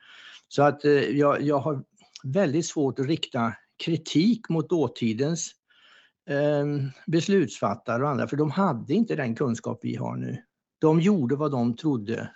[0.47, 1.83] Så att eh, jag, jag har
[2.23, 3.53] väldigt svårt att rikta
[3.85, 5.51] kritik mot dåtidens
[6.29, 6.65] eh,
[7.07, 10.38] beslutsfattare och andra, för de hade inte den kunskap vi har nu.
[10.79, 12.31] De gjorde vad de trodde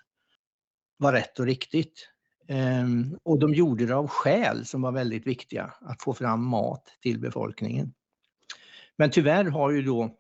[0.97, 2.09] var rätt och riktigt.
[2.47, 2.87] Eh,
[3.23, 7.19] och de gjorde det av skäl som var väldigt viktiga, att få fram mat till
[7.19, 7.93] befolkningen.
[8.97, 10.15] Men tyvärr har ju då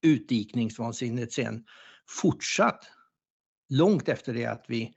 [0.00, 1.64] utdikningsvansinnet sen
[2.22, 2.84] fortsatt
[3.68, 4.94] långt efter det att vi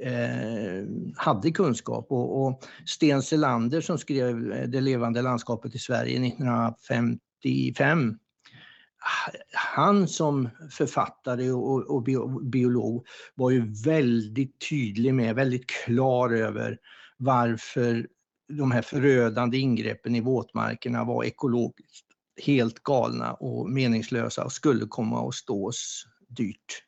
[0.00, 2.06] eh, hade kunskap.
[2.10, 8.18] Och, och Sten Selander som skrev eh, Det levande landskapet i Sverige 1955
[9.52, 12.02] han som författare och, och
[12.42, 16.78] biolog var ju väldigt tydlig med, väldigt klar över
[17.16, 18.06] varför
[18.48, 22.01] de här förödande ingreppen i våtmarkerna var ekologiskt
[22.36, 26.84] helt galna och meningslösa och skulle komma att stå oss dyrt.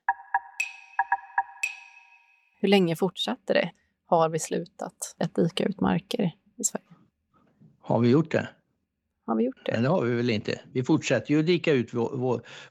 [2.60, 3.70] Hur länge fortsatte det?
[4.06, 6.84] Har vi slutat att dika ut marker i Sverige?
[7.80, 8.48] Har vi gjort det?
[9.26, 9.72] Har vi gjort det?
[9.72, 10.60] Nej, det har vi väl inte.
[10.72, 11.90] Vi fortsätter ju att dika ut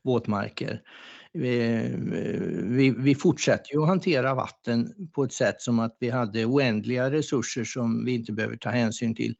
[0.01, 0.81] våtmarker.
[1.33, 1.81] Vi,
[2.63, 7.11] vi, vi, fortsätter ju att hantera vatten på ett sätt som att vi hade oändliga
[7.11, 9.35] resurser som vi inte behöver ta hänsyn till,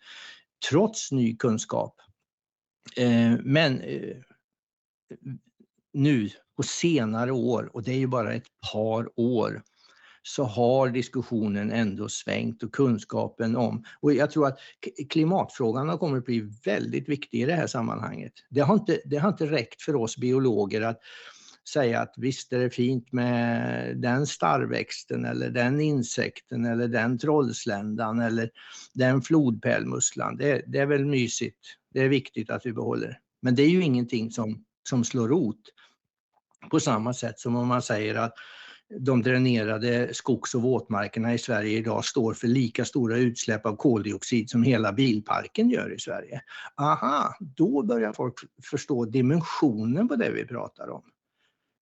[0.69, 1.95] trots ny kunskap.
[2.97, 4.17] Eh, men eh,
[5.93, 9.63] nu på senare år, och det är ju bara ett par år,
[10.23, 14.59] så har diskussionen ändå svängt och kunskapen om, och jag tror att
[15.09, 18.33] klimatfrågan har kommit att bli väldigt viktig i det här sammanhanget.
[18.49, 20.99] Det har inte, det har inte räckt för oss biologer att
[21.69, 28.19] säga att visst är det fint med den starrväxten eller den insekten eller den trollsländan
[28.19, 28.49] eller
[28.93, 30.37] den flodpärlmusslan.
[30.37, 31.59] Det, det är väl mysigt.
[31.93, 33.19] Det är viktigt att vi behåller.
[33.41, 35.61] Men det är ju ingenting som, som slår rot.
[36.71, 38.33] På samma sätt som om man säger att
[38.99, 44.49] de dränerade skogs och våtmarkerna i Sverige idag står för lika stora utsläpp av koldioxid
[44.49, 46.41] som hela bilparken gör i Sverige.
[46.77, 48.33] Aha, då börjar folk
[48.71, 51.03] förstå dimensionen på det vi pratar om.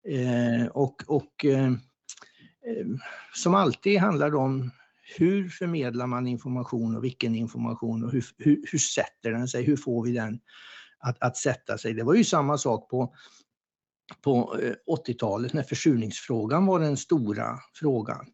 [0.08, 1.72] Eh, och och eh,
[2.68, 2.88] eh,
[3.34, 4.72] som alltid handlar det om
[5.18, 9.64] hur förmedlar man information och vilken information och hur, hur, hur sätter den sig?
[9.64, 10.40] Hur får vi den
[11.00, 11.94] att, att sätta sig?
[11.94, 13.14] Det var ju samma sak på
[14.22, 18.26] på eh, 80-talet när försurningsfrågan var den stora frågan.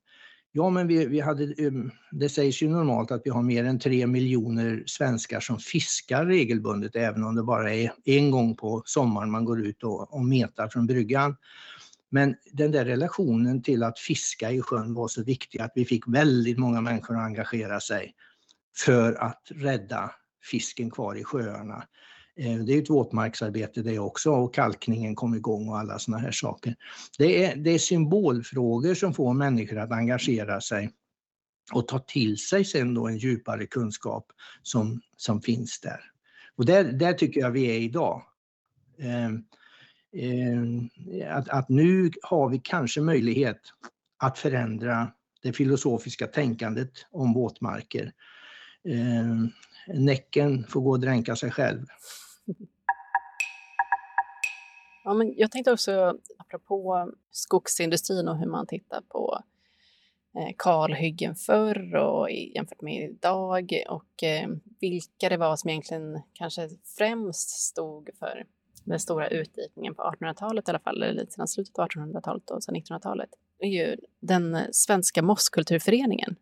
[0.51, 1.71] Ja, men vi, vi hade, eh,
[2.11, 6.95] det sägs ju normalt att vi har mer än tre miljoner svenskar som fiskar regelbundet,
[6.95, 10.67] även om det bara är en gång på sommaren man går ut och, och metar
[10.67, 11.35] från bryggan.
[12.09, 16.07] Men den där relationen till att fiska i sjön var så viktig att vi fick
[16.07, 18.13] väldigt många människor att engagera sig
[18.77, 20.11] för att rädda
[20.43, 21.87] fisken kvar i sjöarna.
[22.37, 26.31] Eh, det är ett våtmarksarbete det också och kalkningen kom igång och alla sådana här
[26.31, 26.75] saker.
[27.17, 30.91] Det är, det är symbolfrågor som får människor att engagera sig
[31.73, 34.31] och ta till sig sen då en djupare kunskap
[34.63, 35.99] som, som finns där.
[36.55, 38.23] Och där, där tycker jag vi är idag.
[38.97, 39.29] Eh,
[40.13, 43.61] Eh, att, att nu har vi kanske möjlighet
[44.17, 48.11] att förändra det filosofiska tänkandet om våtmarker.
[48.83, 49.49] Eh,
[49.93, 51.85] Näcken får gå och dränka sig själv.
[55.03, 59.43] Ja, men jag tänkte också, apropå skogsindustrin och hur man tittar på
[60.37, 66.69] eh, kalhyggen förr och jämfört med idag och eh, vilka det var som egentligen kanske
[66.97, 68.45] främst stod för
[68.89, 72.63] den stora utdikningen på 1800-talet i alla fall, eller lite sedan slutet av 1800-talet och
[72.63, 76.35] sedan 1900-talet, är ju den svenska mosskulturföreningen.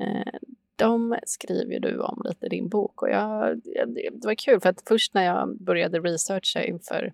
[0.00, 0.40] Eh,
[0.76, 4.82] de skriver du om lite i din bok och jag, det var kul för att
[4.88, 7.12] först när jag började researcha inför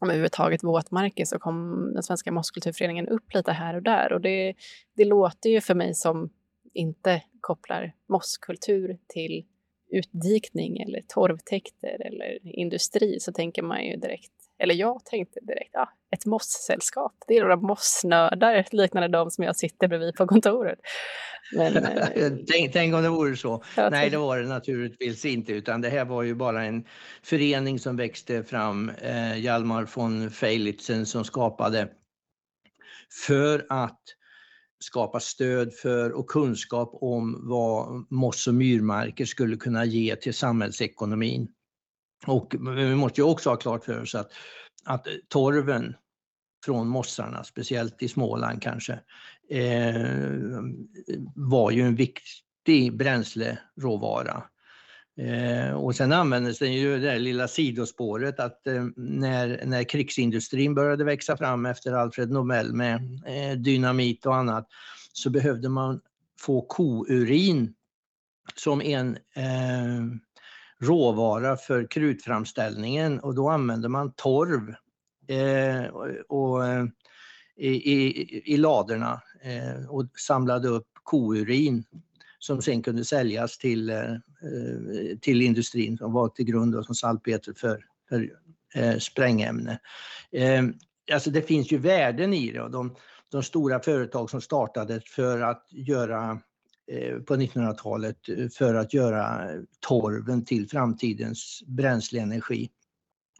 [0.00, 4.54] om överhuvudtaget våtmarker så kom den svenska mosskulturföreningen upp lite här och där och det,
[4.94, 6.30] det låter ju för mig som
[6.72, 9.46] inte kopplar mosskultur till
[9.90, 15.88] utdikning eller torvtäkter eller industri så tänker man ju direkt, eller jag tänkte direkt, ja,
[16.10, 17.12] ett mosssällskap.
[17.28, 20.78] Det är några mossnördar liknande de som jag sitter bredvid på kontoret.
[21.52, 21.76] Men,
[22.14, 23.64] eh, tänk, tänk, om det vore så.
[23.90, 26.84] Nej, det var det naturligtvis inte, utan det här var ju bara en
[27.22, 31.88] förening som växte fram, eh, Hjalmar von Feilitzen som skapade
[33.26, 34.00] för att
[34.78, 41.48] skapa stöd för och kunskap om vad moss och myrmarker skulle kunna ge till samhällsekonomin.
[42.26, 44.32] Och vi måste ju också ha klart för oss att,
[44.84, 45.94] att torven
[46.64, 48.92] från mossarna, speciellt i Småland kanske,
[49.50, 50.62] eh,
[51.34, 54.42] var ju en viktig bränsleråvara.
[55.18, 60.74] Eh, och sen användes den ju det där lilla sidospåret att eh, när, när krigsindustrin
[60.74, 62.94] började växa fram efter Alfred Nobel med
[63.26, 64.68] eh, dynamit och annat
[65.12, 66.00] så behövde man
[66.40, 67.74] få kourin
[68.54, 70.04] som en eh,
[70.80, 73.20] råvara för krutframställningen.
[73.20, 74.74] Och då använde man torv
[75.28, 75.86] eh,
[76.28, 76.86] och, eh,
[77.56, 81.84] i, i, i ladorna eh, och samlade upp kourin
[82.38, 87.52] som sen kunde säljas till, eh, eh, till industrin som var till grund som salpeter
[87.52, 88.30] för, för
[88.74, 89.78] eh, sprängämne.
[91.12, 92.96] Alltså det finns ju värden i det och de,
[93.30, 96.40] de stora företag som startades för att göra
[97.26, 98.16] på 1900-talet
[98.54, 99.50] för att göra
[99.80, 102.70] torven till framtidens bränsleenergi.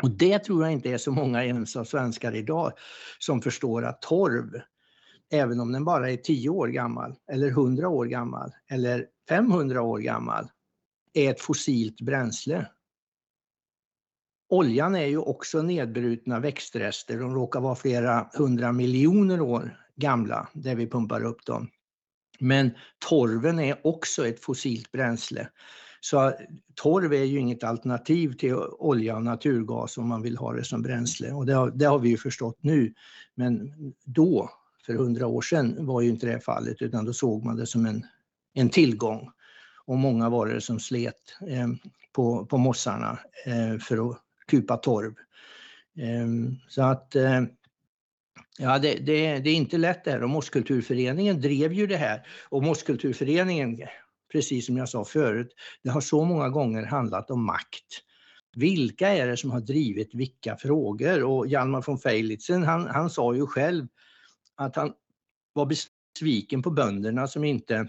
[0.03, 2.73] Och det tror jag inte är så många ens av svenskar idag
[3.19, 4.61] som förstår att torv
[5.33, 9.99] även om den bara är 10 år gammal eller 100 år gammal eller 500 år
[9.99, 10.49] gammal,
[11.15, 12.67] är ett fossilt bränsle.
[14.49, 20.75] Oljan är ju också nedbrutna växtrester, de råkar vara flera hundra miljoner år gamla, där
[20.75, 21.69] vi pumpar upp dem.
[22.39, 22.71] Men
[23.09, 25.49] torven är också ett fossilt bränsle.
[26.01, 26.33] Så
[26.75, 30.83] torv är ju inget alternativ till olja och naturgas om man vill ha det som
[30.83, 32.95] bränsle och det har, det har vi ju förstått nu.
[33.35, 33.73] Men
[34.05, 34.51] då
[34.87, 37.87] för hundra år sedan var ju inte det fallet utan då såg man det som
[37.87, 38.07] en,
[38.55, 39.31] en tillgång.
[39.85, 41.69] Och många var det som slet eh,
[42.13, 45.15] på, på mossarna eh, för att kupa torv.
[45.97, 46.27] Eh,
[46.69, 47.43] så att eh,
[48.59, 52.27] Ja, det, det, det, är inte lätt det här och Mosskulturföreningen drev ju det här.
[52.49, 53.79] Och Mosskulturföreningen,
[54.33, 58.03] precis som jag sa förut, det har så många gånger handlat om makt.
[58.57, 61.23] Vilka är det som har drivit vilka frågor?
[61.23, 63.87] Och Hjalmar von Feilitzen, han, han sa ju själv
[64.57, 64.93] att han
[65.53, 67.89] var besviken på bönderna som inte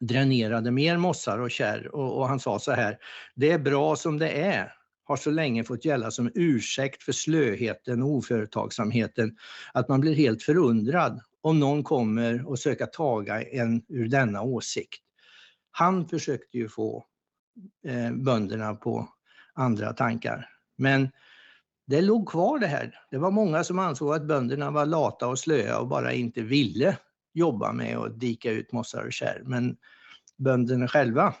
[0.00, 2.98] dränerade mer mossar och kärr och, och han sa så här,
[3.34, 4.72] det är bra som det är,
[5.04, 9.36] har så länge fått gälla som ursäkt för slöheten och oföretagsamheten
[9.72, 15.02] att man blir helt förundrad om någon kommer och söka taga en ur denna åsikt.
[15.70, 17.06] Han försökte ju få
[17.86, 19.08] eh, bönderna på
[19.54, 20.48] andra tankar.
[20.76, 21.10] Men
[21.86, 23.00] det låg kvar det här.
[23.10, 26.96] Det var många som ansåg att bönderna var lata och slöa och bara inte ville
[27.34, 29.42] jobba med att dika ut mossar och kärr.
[29.44, 29.76] Men
[30.38, 31.34] bönderna själva,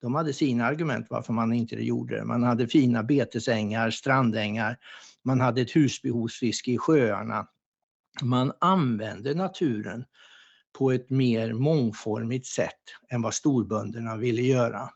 [0.00, 2.24] de hade sina argument varför man inte gjorde det.
[2.24, 4.78] Man hade fina betesängar, strandängar,
[5.22, 7.48] man hade ett husbehovsfiske i sjöarna.
[8.22, 10.04] Man använde naturen
[10.78, 14.90] på ett mer mångformigt sätt än vad storbönderna ville göra.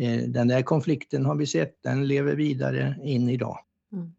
[0.00, 3.58] Eh, den där konflikten har vi sett, den lever vidare in idag.
[3.94, 4.14] Mm.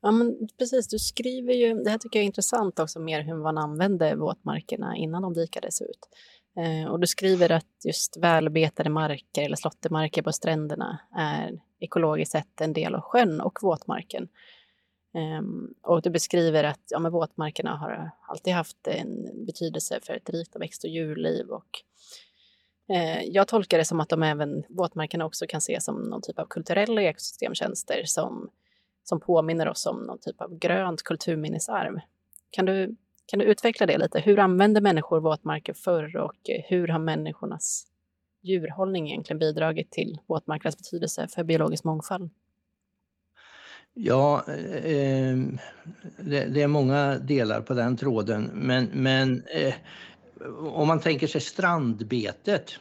[0.00, 0.88] Ja, men precis.
[0.88, 4.96] Du skriver ju, det här tycker jag är intressant också, mer hur man använde våtmarkerna
[4.96, 6.08] innan de dikades ut.
[6.58, 12.60] Eh, och du skriver att just välbetade marker eller slåttermarker på stränderna är ekologiskt sett
[12.60, 14.28] en del av sjön och våtmarken.
[15.14, 15.42] Eh,
[15.82, 20.56] och du beskriver att ja, men våtmarkerna har alltid haft en betydelse för ett rikt
[20.56, 21.82] växt och djurliv och
[22.94, 26.38] eh, jag tolkar det som att de även, våtmarkerna också kan ses som någon typ
[26.38, 28.50] av kulturella ekosystemtjänster som
[29.08, 32.00] som påminner oss om någon typ av grönt kulturminnesarv.
[32.50, 32.96] Kan du,
[33.26, 34.20] kan du utveckla det lite?
[34.20, 36.36] Hur använde människor våtmarker förr och
[36.68, 37.86] hur har människornas
[38.42, 42.30] djurhållning egentligen bidragit till våtmarkernas betydelse för biologisk mångfald?
[43.94, 45.36] Ja, eh,
[46.18, 49.74] det, det, är många delar på den tråden, men, men eh,
[50.58, 52.80] om man tänker sig strandbetet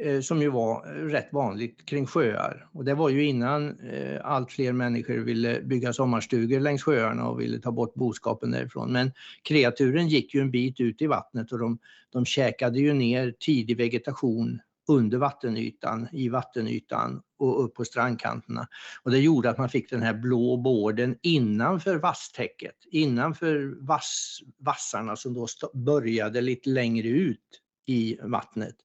[0.00, 2.68] Eh, som ju var eh, rätt vanligt kring sjöar.
[2.72, 7.40] Och det var ju innan eh, allt fler människor ville bygga sommarstugor längs sjöarna och
[7.40, 8.92] ville ta bort boskapen därifrån.
[8.92, 11.78] Men kreaturen gick ju en bit ut i vattnet och de,
[12.12, 18.68] de käkade ju ner tidig vegetation under vattenytan, i vattenytan och upp på strandkanterna.
[19.02, 25.16] Och det gjorde att man fick den här blå bården innanför vasstäcket, innanför vass, vassarna
[25.16, 28.76] som då började lite längre ut i vattnet.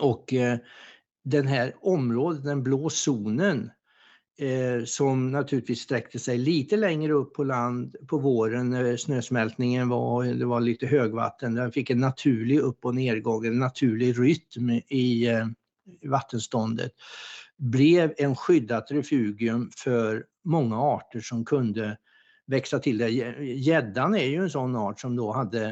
[0.00, 0.58] Och eh,
[1.24, 3.70] den här området, den blå zonen,
[4.38, 10.24] eh, som naturligtvis sträckte sig lite längre upp på land på våren när snösmältningen var,
[10.24, 15.28] det var lite högvatten, den fick en naturlig upp och nedgång, en naturlig rytm i
[15.28, 15.46] eh,
[16.04, 16.92] vattenståndet,
[17.58, 21.96] blev en skyddat refugium för många arter som kunde
[22.46, 23.08] växa till det.
[23.40, 25.66] Gäddan är ju en sån art som då hade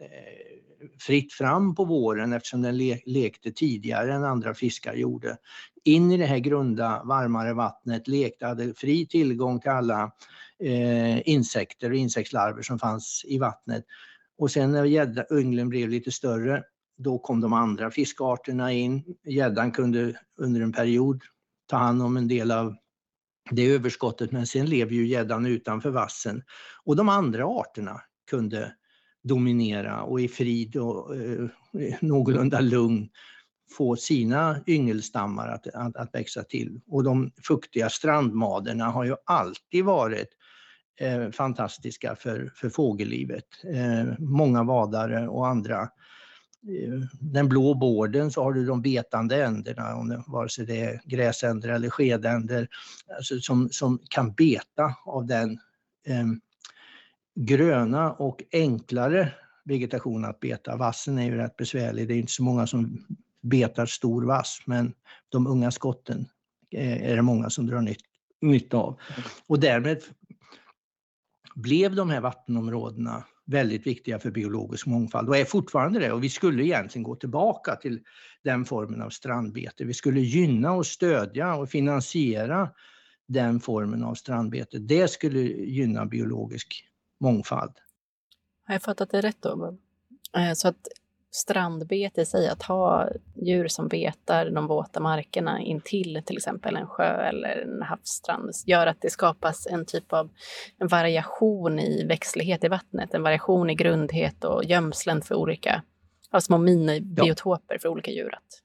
[0.00, 0.52] eh,
[0.98, 5.36] fritt fram på våren eftersom den le lekte tidigare än andra fiskar gjorde.
[5.84, 10.12] In i det här grunda, varmare vattnet, lekte, hade fri tillgång till alla
[10.64, 13.84] eh, insekter och insektslarver som fanns i vattnet.
[14.38, 16.62] Och sen när gäddunglen blev lite större,
[16.98, 19.04] då kom de andra fiskarterna in.
[19.24, 21.22] Gäddan kunde under en period
[21.66, 22.76] ta hand om en del av
[23.50, 26.42] det överskottet men sen lever ju gäddan utanför vassen.
[26.84, 28.74] Och de andra arterna kunde
[29.22, 31.48] dominera och i frid och eh,
[32.00, 33.08] någorlunda lugn
[33.76, 36.80] få sina yngelstammar att, att, att växa till.
[36.86, 40.28] Och de fuktiga strandmaderna har ju alltid varit
[41.00, 43.44] eh, fantastiska för, för fågellivet.
[43.74, 45.80] Eh, många vadare och andra.
[45.80, 50.80] Eh, den blå bården så har du de betande änderna, om det, vare sig det
[50.80, 52.68] är gräsänder eller skedänder,
[53.16, 55.50] alltså som, som kan beta av den
[56.06, 56.26] eh,
[57.34, 59.32] gröna och enklare
[59.64, 60.76] vegetation att beta.
[60.76, 63.06] Vassen är ju rätt besvärlig, det är inte så många som
[63.42, 64.94] betar stor vass, men
[65.28, 66.26] de unga skotten
[66.70, 68.04] eh, är det många som drar nytt,
[68.40, 69.00] nytta av.
[69.46, 70.02] Och därmed
[71.54, 76.12] blev de här vattenområdena väldigt viktiga för biologisk mångfald och är fortfarande det.
[76.12, 78.00] Och vi skulle egentligen gå tillbaka till
[78.44, 79.84] den formen av strandbete.
[79.84, 82.70] Vi skulle gynna och stödja och finansiera
[83.28, 84.78] den formen av strandbete.
[84.78, 86.91] Det skulle gynna biologisk
[87.22, 87.72] mångfald.
[88.66, 89.78] Har jag fattat det rätt då?
[90.36, 90.88] Eh, så att
[91.30, 96.86] strandbete i sig, att ha djur som betar de våta markerna intill till exempel en
[96.86, 100.30] sjö eller en havsstrand, gör att det skapas en typ av
[100.78, 105.82] en variation i växtlighet i vattnet, en variation i grundhet och gömslen för olika,
[106.30, 107.78] ja, små minibiotoper ja.
[107.78, 108.62] för olika djur att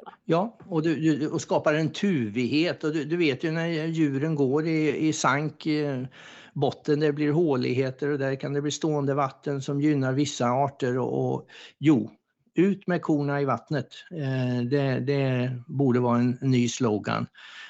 [0.00, 0.16] människorna.
[0.24, 2.84] Ja, och, du, och skapar en tuvighet.
[2.84, 6.06] Och du, du, vet ju när djuren går i, i sank, i
[6.52, 10.98] botten, det blir håligheter och där kan det bli stående vatten som gynnar vissa arter.
[10.98, 11.46] Och, och
[11.78, 12.10] jo,
[12.54, 13.88] ut med korna i vattnet.
[14.10, 17.26] Eh, det, det, borde vara en ny slogan.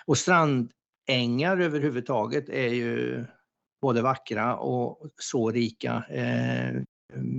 [0.07, 3.25] Och strandängar överhuvudtaget är ju
[3.83, 6.05] både vackra och så rika.
[6.11, 6.83] Eh,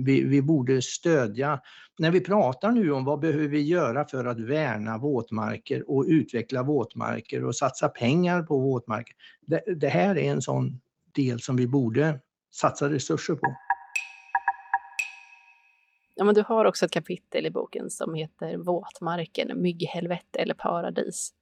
[0.04, 1.60] vi, vi, borde stödja,
[1.98, 6.62] när vi pratar nu om vad behöver vi göra för att värna våtmarker och utveckla
[6.62, 9.14] våtmarker och satsa pengar på våtmarker.
[9.46, 10.80] Det, det här är en sån
[11.14, 13.56] del som vi borde satsa resurser på.
[16.14, 21.34] Ja, men du har också ett kapitel i boken som heter Våtmarken, mygghelvete eller paradis.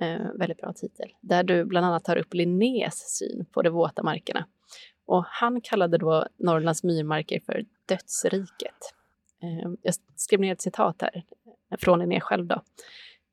[0.00, 1.08] Eh, väldigt bra titel.
[1.20, 4.46] Där du bland annat tar upp Linnés syn på de våta markerna.
[5.06, 8.94] Och han kallade då Norrlands myrmarker för dödsriket.
[9.42, 11.24] Eh, jag skrev ner ett citat här
[11.78, 12.62] från Linné själv då.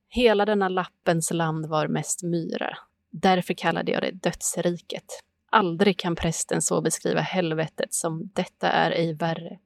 [0.10, 2.78] Hela denna lappens land var mest myra.
[3.12, 5.24] Därför kallade jag det dödsriket.
[5.54, 9.58] Aldrig kan prästen så beskriva helvetet som detta är ej värre.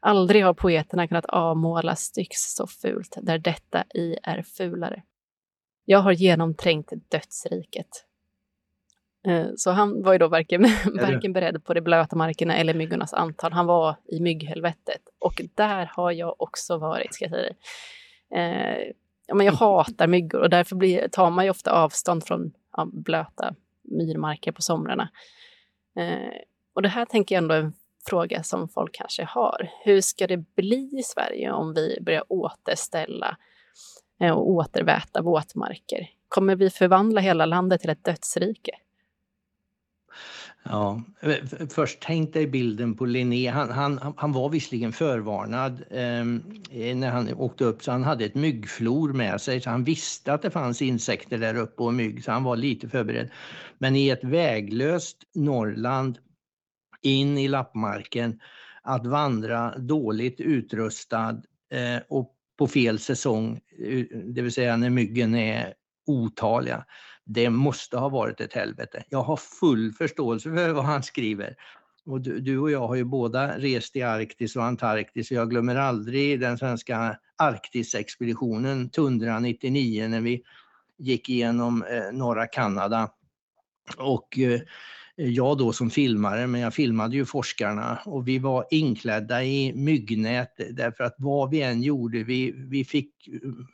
[0.00, 5.02] Aldrig har poeterna kunnat avmåla Styx så fult, där detta i är fulare.
[5.84, 7.88] Jag har genomträngt dödsriket.
[9.26, 10.62] Eh, så han var ju då varken,
[11.00, 13.52] varken beredd på de blöta markerna eller myggornas antal.
[13.52, 15.02] Han var i mygghelvetet.
[15.18, 17.56] Och där har jag också varit, ska jag säga dig.
[18.34, 18.92] Eh,
[19.26, 23.54] jag hatar myggor och därför blir, tar man ju ofta avstånd från ja, blöta
[23.90, 25.10] myrmarker på somrarna.
[25.96, 26.32] Eh,
[26.74, 27.72] och det här tänker jag ändå är en
[28.08, 29.70] fråga som folk kanske har.
[29.84, 33.36] Hur ska det bli i Sverige om vi börjar återställa
[34.20, 36.10] eh, och återväta våtmarker?
[36.28, 38.72] Kommer vi förvandla hela landet till ett dödsrike?
[40.62, 43.50] Ja, eh, först tänk dig bilden på Linné.
[43.50, 48.24] Han, han, han var visserligen förvarnad ehm, eh, när han åkte upp så han hade
[48.24, 52.24] ett myggflor med sig så han visste att det fanns insekter där uppe och mygg
[52.24, 53.30] så han var lite förberedd.
[53.78, 56.18] Men i ett väglöst Norrland
[57.02, 58.40] in i lappmarken
[58.82, 61.42] att vandra dåligt utrustad
[61.72, 65.74] eh, och på fel säsong, eh, det vill säga när myggen är
[66.06, 66.84] otaliga
[67.32, 69.02] det måste ha varit ett helvete.
[69.08, 71.56] Jag har full förståelse för vad han skriver.
[72.06, 75.50] Och du, du, och jag har ju båda rest i Arktis och Antarktis och jag
[75.50, 80.42] glömmer aldrig den svenska Arktisexpeditionen, Tundra 99, när vi
[80.98, 83.10] gick igenom eh, norra Kanada.
[83.96, 84.60] Och eh,
[85.28, 90.60] jag då som filmare, men jag filmade ju forskarna och vi var inklädda i myggnät
[90.70, 93.28] därför att vad vi än gjorde, vi, vi fick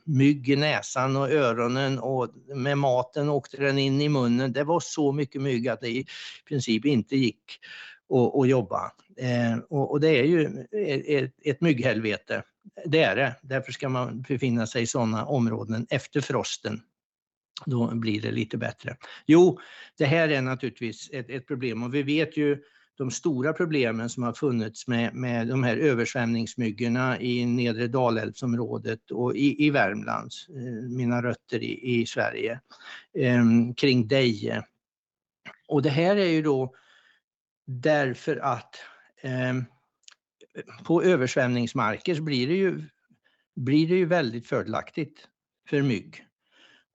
[0.04, 4.52] mygg i näsan och öronen och med maten åkte den in i munnen.
[4.52, 6.06] Det var så mycket mygg att det i
[6.48, 7.42] princip inte gick
[8.10, 8.92] att, att jobba.
[9.16, 10.66] Eh, och, och, det är ju
[11.06, 12.42] ett, ett mygghelvete.
[12.84, 13.34] Det är det.
[13.42, 16.80] Därför ska man befinna sig i sådana områden efter frosten
[17.64, 18.96] då blir det lite bättre.
[19.26, 19.58] Jo,
[19.98, 22.62] det här är naturligtvis ett, ett, problem och vi vet ju
[22.98, 29.36] de stora problemen som har funnits med, med de här översvämningsmyggorna i nedre Dalälvsområdet och
[29.36, 32.60] i, i Värmland, eh, mina rötter i, i Sverige,
[33.18, 33.44] eh,
[33.76, 34.62] kring Deje.
[35.68, 36.74] Och det här är ju då
[37.66, 38.76] därför att
[39.20, 39.54] eh,
[40.84, 42.84] på översvämningsmarker blir det ju,
[43.56, 45.28] blir det ju väldigt fördelaktigt
[45.68, 46.25] för mygg.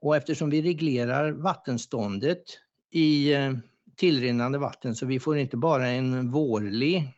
[0.02, 2.44] Och eftersom vi reglerar vattenståndet
[2.92, 3.54] i eh,
[3.96, 7.14] tillrinnande vatten så vi får inte bara en vårlig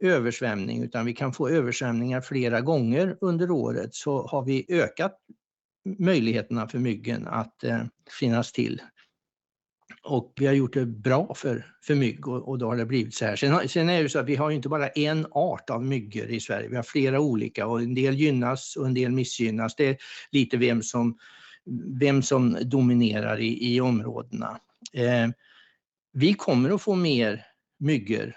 [0.00, 5.18] översvämning utan vi kan få översvämningar flera gånger under året så har vi ökat
[5.98, 7.82] möjligheterna för myggen att eh,
[8.20, 8.82] finnas till.
[10.02, 13.14] Och vi har gjort det bra för, för mygg och, och då har det blivit
[13.14, 13.36] så här.
[13.36, 16.40] Sen, sen är det så att vi har inte bara en art av myggor i
[16.40, 19.74] Sverige, vi har flera olika och en del gynnas och en del missgynnas.
[19.76, 19.96] Det är
[20.30, 21.18] lite vem som
[22.00, 24.58] vem som dominerar i, i områdena.
[24.92, 25.28] Eh,
[26.12, 27.46] vi kommer att få mer
[27.78, 28.36] myggor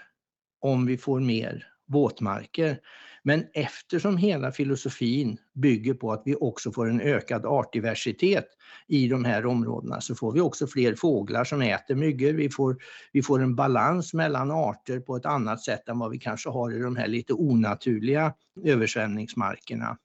[0.60, 2.78] om vi får mer våtmarker.
[3.22, 8.46] Men eftersom hela filosofin bygger på att vi också får en ökad artdiversitet
[8.86, 12.32] i de här områdena så får vi också fler fåglar som äter myggor.
[12.32, 12.76] Vi får,
[13.12, 16.76] vi får en balans mellan arter på ett annat sätt än vad vi kanske har
[16.76, 19.98] i de här lite onaturliga översvämningsmarkerna.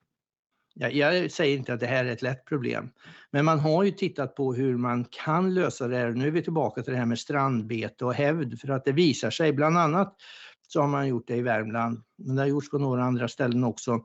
[0.74, 2.90] Jag, jag, säger inte att det här är ett lätt problem,
[3.32, 6.12] men man har ju tittat på hur man kan lösa det här.
[6.12, 9.30] Nu är vi tillbaka till det här med strandbete och hävd för att det visar
[9.30, 10.16] sig, bland annat
[10.68, 13.64] så har man gjort det i Värmland, men det har gjorts på några andra ställen
[13.64, 14.04] också,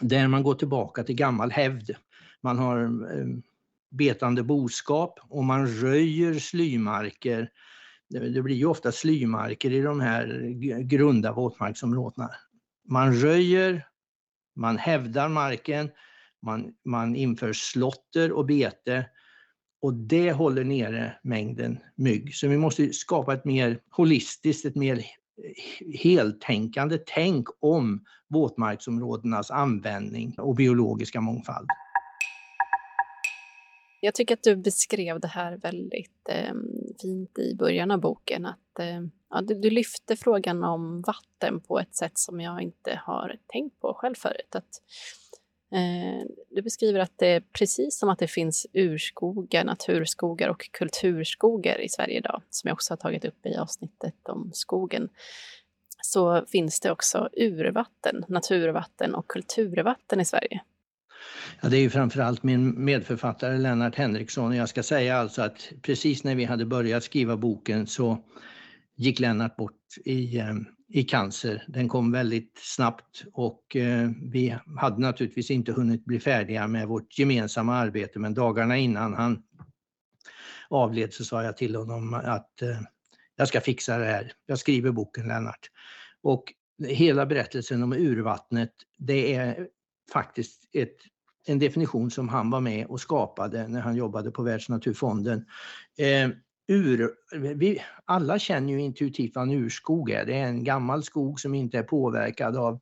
[0.00, 1.90] där man går tillbaka till gammal hävd.
[2.42, 3.26] Man har eh,
[3.90, 7.50] betande boskap och man röjer slymarker.
[8.08, 10.48] Det blir ju ofta slymarker i de här
[10.82, 12.30] grunda våtmarksområdena.
[12.88, 13.86] Man röjer
[14.56, 15.90] man hävdar marken,
[16.42, 19.06] man, man inför slotter och bete
[19.82, 22.34] och det håller nere mängden mygg.
[22.34, 25.04] Så vi måste skapa ett mer holistiskt, ett mer
[26.02, 31.68] heltänkande tänk om våtmarksområdenas användning och biologiska mångfald.
[34.04, 36.54] Jag tycker att du beskrev det här väldigt eh,
[37.00, 38.46] fint i början av boken.
[38.46, 39.00] Att, eh,
[39.30, 43.80] ja, du, du, lyfte frågan om vatten på ett sätt som jag inte har tänkt
[43.80, 44.54] på själv förut.
[44.54, 44.82] Att,
[45.72, 51.80] eh, du beskriver att det är precis som att det finns urskogar, naturskogar och kulturskogar
[51.80, 55.08] i Sverige idag, som jag också har tagit upp i avsnittet om skogen,
[56.02, 60.60] så finns det också urvatten, naturvatten och kulturvatten i Sverige.
[61.60, 64.56] Ja, det är ju framförallt min medförfattare Lennart Henriksson.
[64.56, 68.18] Jag ska säga alltså att precis när vi hade börjat skriva boken så
[68.96, 70.54] gick Lennart bort i, eh,
[70.88, 71.64] i cancer.
[71.68, 77.18] Den kom väldigt snabbt och eh, vi hade naturligtvis inte hunnit bli färdiga med vårt
[77.18, 79.42] gemensamma arbete men dagarna innan han
[80.68, 82.80] avled så sa jag till honom att eh,
[83.36, 84.32] jag ska fixa det här.
[84.46, 85.70] Jag skriver boken Lennart.
[86.22, 86.44] Och
[86.88, 89.68] hela berättelsen om urvattnet, det är
[90.12, 90.96] faktiskt ett
[91.46, 95.46] en definition som han var med och skapade när han jobbade på Världsnaturfonden.
[95.98, 96.28] Eh,
[96.68, 97.10] ur,
[97.54, 100.26] vi, alla känner ju intuitivt vad en urskog är.
[100.26, 102.80] Det är en gammal skog som inte är påverkad av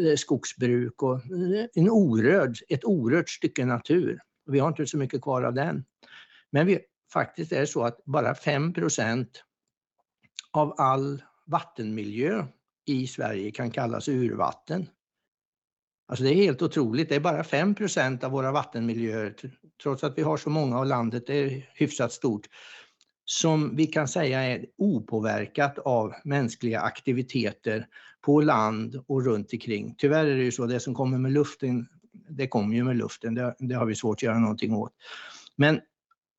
[0.00, 4.20] eh, skogsbruk och eh, en orörd, ett orört stycke natur.
[4.46, 5.84] Vi har inte så mycket kvar av den.
[6.50, 6.78] Men vi,
[7.12, 9.26] faktiskt är det så att bara 5%
[10.50, 12.46] av all vattenmiljö
[12.86, 14.86] i Sverige kan kallas urvatten.
[16.08, 17.08] Alltså det är helt otroligt.
[17.08, 19.34] Det är bara 5% av våra vattenmiljöer,
[19.82, 22.46] trots att vi har så många och landet är hyfsat stort,
[23.24, 27.86] som vi kan säga är opåverkat av mänskliga aktiviteter
[28.20, 29.94] på land och runt omkring.
[29.98, 31.88] Tyvärr är det ju så, det som kommer med luften,
[32.28, 34.92] det kommer ju med luften, det, det har vi svårt att göra någonting åt.
[35.56, 35.80] Men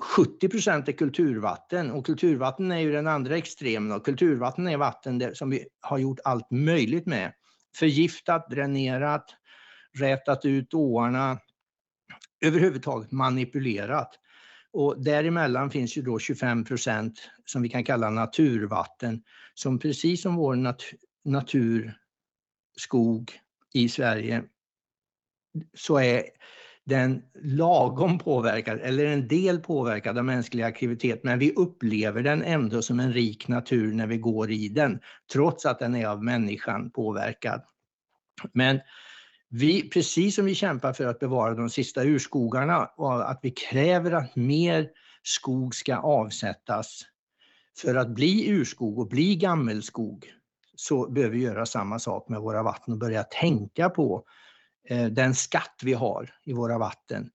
[0.03, 3.99] 70 procent är kulturvatten och kulturvatten är ju den andra extremen.
[3.99, 7.34] kulturvatten är vatten som vi har gjort allt möjligt med.
[7.76, 9.26] Förgiftat, dränerat,
[9.99, 11.39] rätat ut åarna,
[12.41, 14.19] överhuvudtaget manipulerat.
[14.71, 19.23] Och däremellan finns ju då 25 procent som vi kan kalla naturvatten
[19.53, 20.83] som precis som vår nat
[21.25, 21.93] naturskog
[23.73, 24.43] i Sverige
[25.73, 26.23] så är
[26.85, 32.81] den lagom påverkad, eller en del påverkad av mänsklig aktivitet, men vi upplever den ändå
[32.81, 34.99] som en rik natur när vi går i den,
[35.33, 37.61] trots att den är av människan påverkad.
[38.53, 38.79] Men
[39.56, 44.12] vi, precis som vi kämpar för att bevara de sista urskogarna och att vi kräver
[44.12, 44.89] att mer
[45.24, 47.01] skog ska avsättas
[47.78, 50.34] för att bli urskog och bli gammelskog,
[50.76, 54.24] så behöver vi göra samma sak med våra vatten och börja tänka på
[54.89, 57.30] eh, den skatt vi har i våra vatten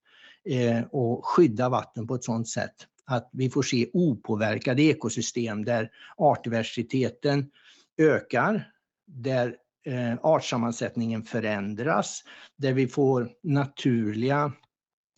[0.44, 5.90] eh, och skydda vatten på ett sådant sätt att vi får se opåverkade ekosystem där
[6.16, 7.50] artdiversiteten
[7.98, 8.72] ökar,
[9.06, 9.56] där
[9.88, 12.22] eh, artsammansättningen förändras,
[12.56, 14.52] där vi får naturliga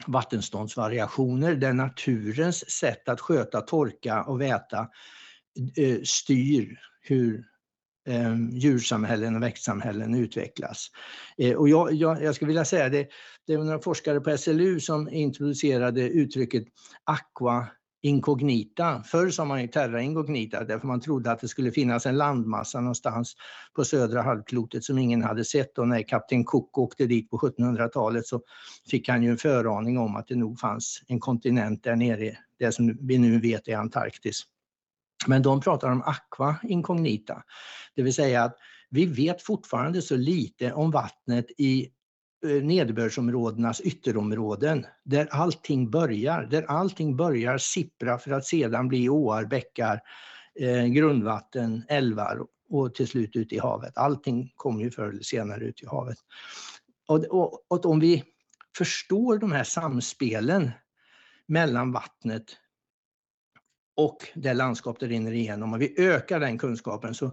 [0.06, 4.88] vattenståndsvariationer, där naturens sätt att sköta torka och väta
[5.76, 7.44] eh, styr hur
[8.08, 10.86] eh, djursamhällen och växtsamhällen utvecklas.
[11.38, 13.08] Eh, och jag, jag, jag skulle vilja säga det,
[13.46, 16.64] det var några forskare på SLU som introducerade uttrycket
[17.04, 17.66] aqua
[18.02, 19.02] inkognita.
[19.02, 22.80] Förr sa man ju terra incognita därför man trodde att det skulle finnas en landmassa
[22.80, 23.36] någonstans
[23.76, 28.26] på södra halvklotet som ingen hade sett och när kapten Cook åkte dit på 1700-talet
[28.26, 28.42] så
[28.90, 32.72] fick han ju en föraning om att det nog fanns en kontinent där nere, det
[32.72, 34.42] som vi nu vet är Antarktis.
[35.26, 37.42] Men de pratar om aqua incognita,
[37.94, 38.56] det vill säga att
[38.90, 41.88] vi vet fortfarande så lite om vattnet i
[42.46, 49.44] Eh, nederbördsområdenas ytterområden där allting börjar, där allting börjar sippra för att sedan bli åar,
[49.44, 50.00] bäckar,
[50.54, 53.98] eh, grundvatten, älvar och till slut ut i havet.
[53.98, 56.18] Allting kommer ju förr eller senare ut i havet.
[57.08, 58.24] Och, och, och om vi
[58.78, 60.70] förstår de här samspelen
[61.46, 62.44] mellan vattnet
[63.96, 67.32] och det landskap det rinner igenom och vi ökar den kunskapen så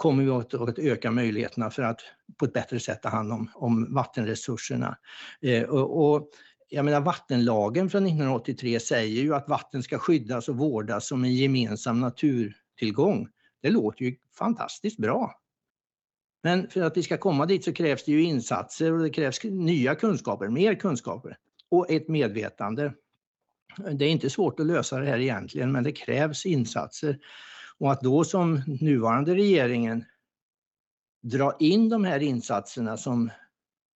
[0.00, 2.00] kommer vi att, öka möjligheterna för att
[2.36, 4.98] på ett bättre sätt ta hand om, om vattenresurserna.
[5.42, 6.28] Eh, och, och,
[6.68, 11.34] jag menar vattenlagen från 1983 säger ju att vatten ska skyddas och vårdas som en
[11.34, 13.28] gemensam naturtillgång.
[13.62, 15.34] Det låter ju fantastiskt bra.
[16.42, 19.44] Men för att vi ska komma dit så krävs det ju insatser och det krävs
[19.44, 21.36] nya kunskaper, mer kunskaper
[21.70, 22.92] och ett medvetande.
[23.92, 27.18] Det är inte svårt att lösa det här egentligen, men det krävs insatser.
[27.80, 30.04] Och att då som nuvarande regeringen
[31.22, 33.30] dra in de här insatserna som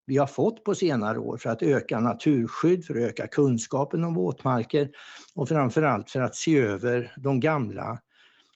[0.05, 4.13] vi har fått på senare år för att öka naturskydd, för att öka kunskapen om
[4.13, 4.89] våtmarker
[5.35, 7.99] och framförallt för att se över de gamla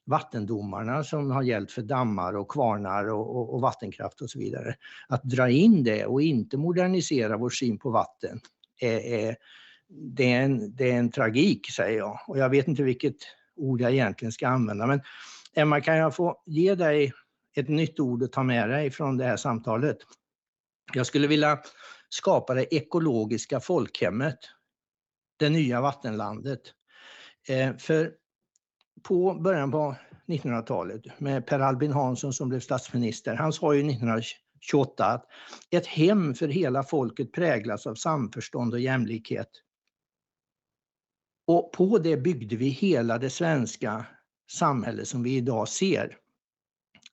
[0.06, 4.76] vattendomarna som har gällt för dammar och kvarnar och, och, och, vattenkraft och så vidare.
[5.08, 8.40] Att dra in det och inte modernisera vår syn på vatten
[8.82, 9.36] är, är,
[9.90, 12.20] det är, en, det är en tragik, säger jag.
[12.28, 13.16] Och jag vet inte vilket
[13.58, 14.88] ord jag egentligen ska använda.
[14.88, 15.02] Men
[15.54, 17.14] Emma, kan jag få ge dig
[17.56, 19.98] ett nytt ord att ta med dig från det här samtalet?
[20.94, 21.60] Jag skulle vilja
[22.10, 24.40] skapa det ekologiska folkhemmet,
[25.40, 26.62] det nya vattenlandet.
[27.50, 28.12] Eh, för
[29.04, 29.96] på början på
[30.28, 35.26] 1900-talet med Per Albin Hansson som blev statsminister, han sa ju 1928 att
[35.70, 39.50] ett hem för hela folket präglas av samförstånd och jämlikhet.
[41.48, 44.06] Och på det byggde vi hela det svenska
[44.50, 46.18] samhälle som vi idag ser.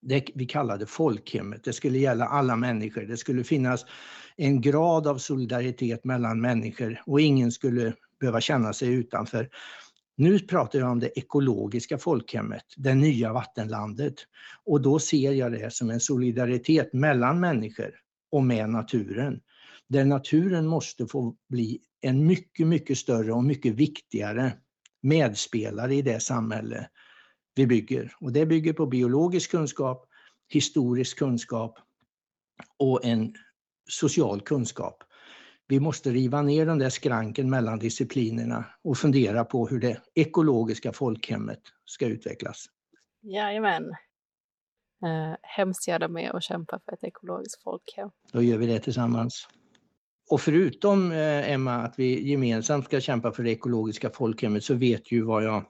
[0.01, 1.64] Det vi kallade folkhemmet.
[1.64, 3.03] Det skulle gälla alla människor.
[3.03, 3.87] Det skulle finnas
[4.37, 9.49] en grad av solidaritet mellan människor och ingen skulle behöva känna sig utanför.
[10.16, 14.14] Nu pratar jag om det ekologiska folkhemmet, det nya vattenlandet.
[14.64, 17.91] Och då ser jag det som en solidaritet mellan människor
[18.30, 19.41] och med naturen.
[19.89, 24.53] Där naturen måste få bli en mycket, mycket större och mycket viktigare
[25.03, 26.89] medspelare i det samhälle
[27.55, 28.12] vi bygger.
[28.20, 30.09] Och det bygger på biologisk kunskap,
[30.49, 31.78] historisk kunskap
[32.78, 33.35] och en
[33.91, 35.03] social kunskap.
[35.68, 40.93] Vi måste riva ner den där skranken mellan disciplinerna och fundera på hur det ekologiska
[40.93, 42.66] folkhemmet ska utvecklas.
[43.22, 43.85] Jajamän.
[45.05, 48.11] Eh, hemskt gärna med och kämpa för ett ekologiskt folkhem.
[48.32, 49.49] Då gör vi det tillsammans.
[50.31, 55.12] Och förutom eh, Emma att vi gemensamt ska kämpa för det ekologiska folkhemmet så vet
[55.12, 55.64] ju vad jag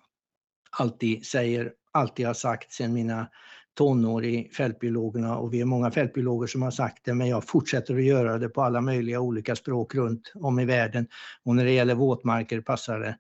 [0.71, 3.27] alltid säger, alltid har sagt sedan mina
[3.75, 7.95] tonår i fältbiologerna och vi är många fältbiologer som har sagt det men jag fortsätter
[7.95, 11.07] att göra det på alla möjliga olika språk runt om i världen
[11.45, 13.17] och när det gäller våtmarker passar det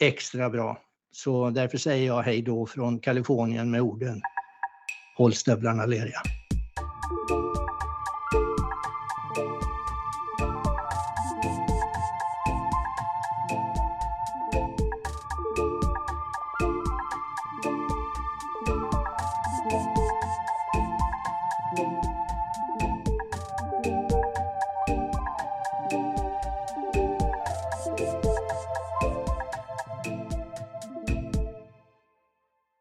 [0.00, 0.78] extra bra.
[1.12, 4.20] Så därför säger jag hej då från Kalifornien med orden
[5.16, 6.20] Håll stövlarna leriga.